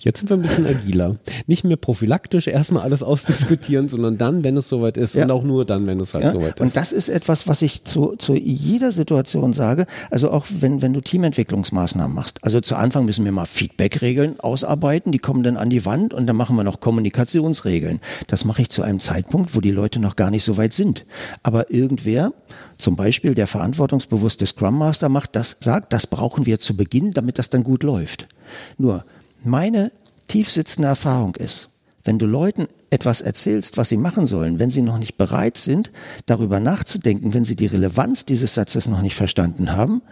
[0.00, 1.16] Jetzt sind wir ein bisschen agiler.
[1.46, 5.24] Nicht mehr prophylaktisch erstmal alles ausdiskutieren, sondern dann, wenn es soweit ist ja.
[5.24, 6.30] und auch nur dann, wenn es halt ja.
[6.30, 6.60] soweit ist.
[6.60, 9.86] Und das ist etwas, was ich zu, zu jeder Situation sage.
[10.10, 12.38] Also auch wenn, wenn du Teamentwicklungsmaßnahmen machst.
[12.42, 16.26] Also zu Anfang müssen wir mal Feedback-Regeln ausarbeiten, die kommen dann an die Wand und
[16.26, 18.00] dann machen wir noch Kommunikationsregeln.
[18.26, 21.04] Das mache ich zu einem Zeitpunkt, wo die Leute noch gar nicht so weit sind.
[21.42, 22.32] Aber irgendwer,
[22.78, 27.38] zum Beispiel der verantwortungsbewusste Scrum Master macht das, sagt, das brauchen wir zu Beginn, damit
[27.38, 28.28] das dann gut läuft.
[28.76, 29.04] Nur,
[29.48, 29.92] meine
[30.28, 31.70] tiefsitzende Erfahrung ist,
[32.04, 35.90] wenn du Leuten etwas erzählst, was sie machen sollen, wenn sie noch nicht bereit sind,
[36.26, 40.02] darüber nachzudenken, wenn sie die Relevanz dieses Satzes noch nicht verstanden haben,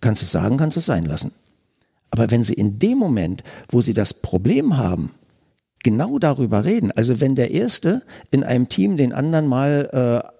[0.00, 1.32] kannst du es sagen, kannst du es sein lassen.
[2.10, 5.12] Aber wenn sie in dem Moment, wo sie das Problem haben,
[5.82, 10.31] genau darüber reden, also wenn der Erste in einem Team den anderen mal äh,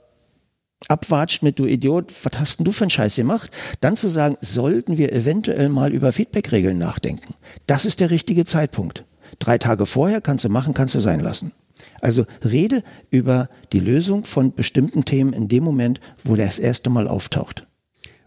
[0.89, 3.51] abwatscht mit du Idiot, was hast denn du für einen Scheiß gemacht?
[3.81, 7.35] Dann zu sagen, sollten wir eventuell mal über Feedback-Regeln nachdenken.
[7.67, 9.05] Das ist der richtige Zeitpunkt.
[9.39, 11.53] Drei Tage vorher kannst du machen, kannst du sein lassen.
[12.01, 16.91] Also rede über die Lösung von bestimmten Themen in dem Moment, wo der das erste
[16.91, 17.67] Mal auftaucht.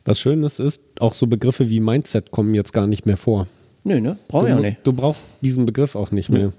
[0.04, 3.48] Was Schönes ist, auch so Begriffe wie Mindset kommen jetzt gar nicht mehr vor.
[3.84, 4.18] Nö, ne?
[4.28, 4.78] Brauche ich auch nicht.
[4.84, 6.54] Du brauchst diesen Begriff auch nicht mehr.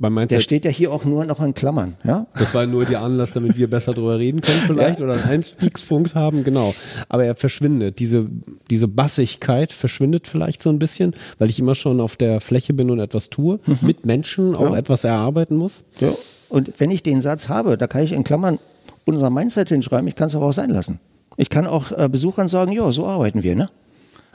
[0.00, 2.28] Bei Mindset, der steht ja hier auch nur noch in Klammern, ja?
[2.38, 5.04] Das war nur die Anlass, damit wir besser drüber reden können vielleicht ja.
[5.04, 6.72] oder einen Einstiegspunkt haben, genau.
[7.08, 7.98] Aber er verschwindet.
[7.98, 8.26] Diese,
[8.70, 12.90] diese Bassigkeit verschwindet vielleicht so ein bisschen, weil ich immer schon auf der Fläche bin
[12.90, 13.78] und etwas tue, mhm.
[13.82, 14.76] mit Menschen auch ja.
[14.76, 15.82] etwas erarbeiten muss.
[15.98, 16.12] Ja.
[16.48, 18.60] Und wenn ich den Satz habe, da kann ich in Klammern
[19.04, 21.00] unser Mindset hinschreiben, ich kann es aber auch sein lassen.
[21.36, 23.68] Ich kann auch äh, Besuchern sagen, ja, so arbeiten wir, ne?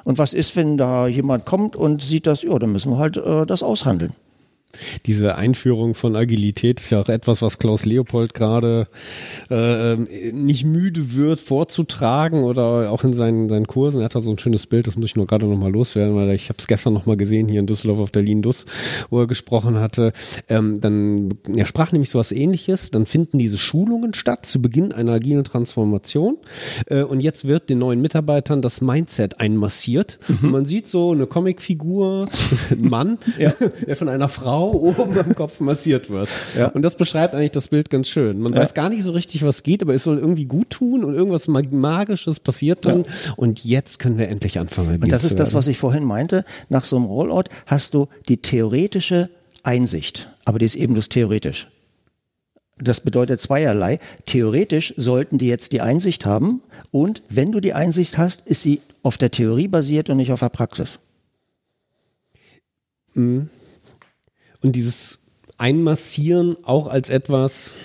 [0.04, 3.16] Und was ist, wenn da jemand kommt und sieht das, ja, dann müssen wir halt
[3.16, 4.14] äh, das aushandeln
[5.06, 8.88] diese Einführung von Agilität ist ja auch etwas, was Klaus Leopold gerade
[9.50, 14.02] äh, nicht müde wird vorzutragen oder auch in seinen, seinen Kursen.
[14.02, 16.32] Er hat da so ein schönes Bild, das muss ich nur gerade nochmal loswerden, weil
[16.32, 18.66] ich habe es gestern nochmal gesehen hier in Düsseldorf auf der Lindus,
[19.10, 20.14] wo er gesprochen hatte.
[20.50, 24.92] Ähm, dann, er sprach nämlich so was ähnliches, dann finden diese Schulungen statt zu Beginn
[24.92, 26.38] einer agilen Transformation
[26.88, 30.18] äh, und jetzt wird den neuen Mitarbeitern das Mindset einmassiert.
[30.28, 30.52] Mhm.
[30.52, 32.28] man sieht so eine Comicfigur,
[32.72, 33.54] ein Mann, ja.
[33.86, 36.30] der von einer Frau Frau oben am Kopf massiert wird.
[36.58, 36.68] Ja.
[36.68, 38.40] Und das beschreibt eigentlich das Bild ganz schön.
[38.40, 38.60] Man ja.
[38.60, 41.48] weiß gar nicht so richtig, was geht, aber es soll irgendwie gut tun und irgendwas
[41.48, 43.04] Magisches passiert dann.
[43.04, 43.34] Ja.
[43.38, 45.02] Und jetzt können wir endlich anfangen.
[45.02, 46.46] Und das ist das, was ich vorhin meinte.
[46.70, 49.30] Nach so einem Rollout hast du die theoretische
[49.64, 51.70] Einsicht, aber die ist eben bloß theoretisch.
[52.78, 54.00] Das bedeutet zweierlei.
[54.26, 56.62] Theoretisch sollten die jetzt die Einsicht haben
[56.92, 60.42] und wenn du die Einsicht hast, ist sie auf der Theorie basiert und nicht auf
[60.42, 61.00] der Praxis.
[63.16, 63.50] Mhm
[64.64, 65.20] und dieses
[65.58, 67.76] Einmassieren auch als etwas,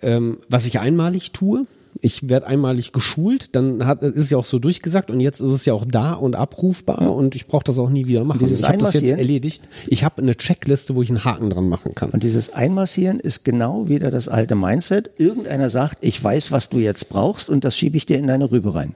[0.00, 1.66] ähm, was ich einmalig tue.
[2.00, 5.50] Ich werde einmalig geschult, dann hat, ist es ja auch so durchgesagt und jetzt ist
[5.50, 7.08] es ja auch da und abrufbar ja.
[7.08, 8.38] und ich brauche das auch nie wieder machen.
[8.38, 9.68] Dieses ich habe das jetzt erledigt.
[9.88, 12.10] Ich habe eine Checkliste, wo ich einen Haken dran machen kann.
[12.10, 15.10] Und dieses Einmassieren ist genau wieder das alte Mindset.
[15.18, 18.48] Irgendeiner sagt, ich weiß, was du jetzt brauchst und das schiebe ich dir in deine
[18.52, 18.94] Rübe rein.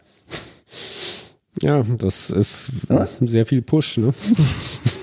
[1.60, 3.08] Ja, das ist ja?
[3.20, 4.14] sehr viel Push, ne?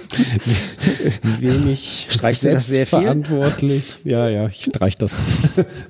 [1.39, 3.01] wenig Streichst du das sehr viel?
[3.01, 3.95] verantwortlich.
[4.03, 5.15] Ja, ja, ich streich das.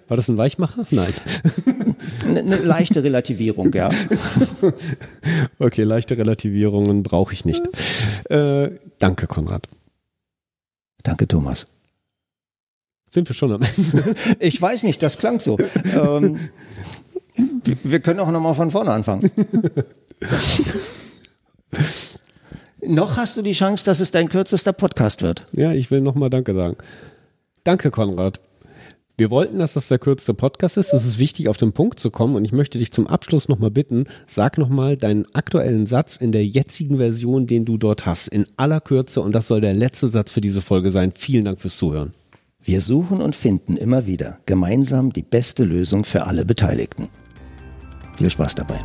[0.08, 0.86] War das ein Weichmacher?
[0.92, 1.14] Nein.
[2.26, 3.90] Eine, eine leichte Relativierung, ja.
[5.58, 7.64] Okay, leichte Relativierungen brauche ich nicht.
[8.30, 9.68] Äh, danke, Konrad.
[11.04, 11.68] Danke, Thomas.
[13.12, 14.16] Sind wir schon am Ende?
[14.40, 15.58] Ich weiß nicht, das klang so.
[15.96, 16.38] Ähm,
[17.84, 19.32] wir können auch nochmal von vorne anfangen.
[22.86, 25.44] Noch hast du die Chance, dass es dein kürzester Podcast wird.
[25.54, 26.78] Ja, ich will nochmal Danke sagen.
[27.64, 28.40] Danke, Konrad.
[29.18, 30.94] Wir wollten, dass das der kürzeste Podcast ist.
[30.94, 32.36] Es ist wichtig, auf den Punkt zu kommen.
[32.36, 36.46] Und ich möchte dich zum Abschluss nochmal bitten, sag nochmal deinen aktuellen Satz in der
[36.46, 38.30] jetzigen Version, den du dort hast.
[38.30, 39.20] In aller Kürze.
[39.20, 41.12] Und das soll der letzte Satz für diese Folge sein.
[41.12, 42.14] Vielen Dank fürs Zuhören.
[42.64, 47.10] Wir suchen und finden immer wieder gemeinsam die beste Lösung für alle Beteiligten.
[48.16, 48.80] Viel Spaß dabei.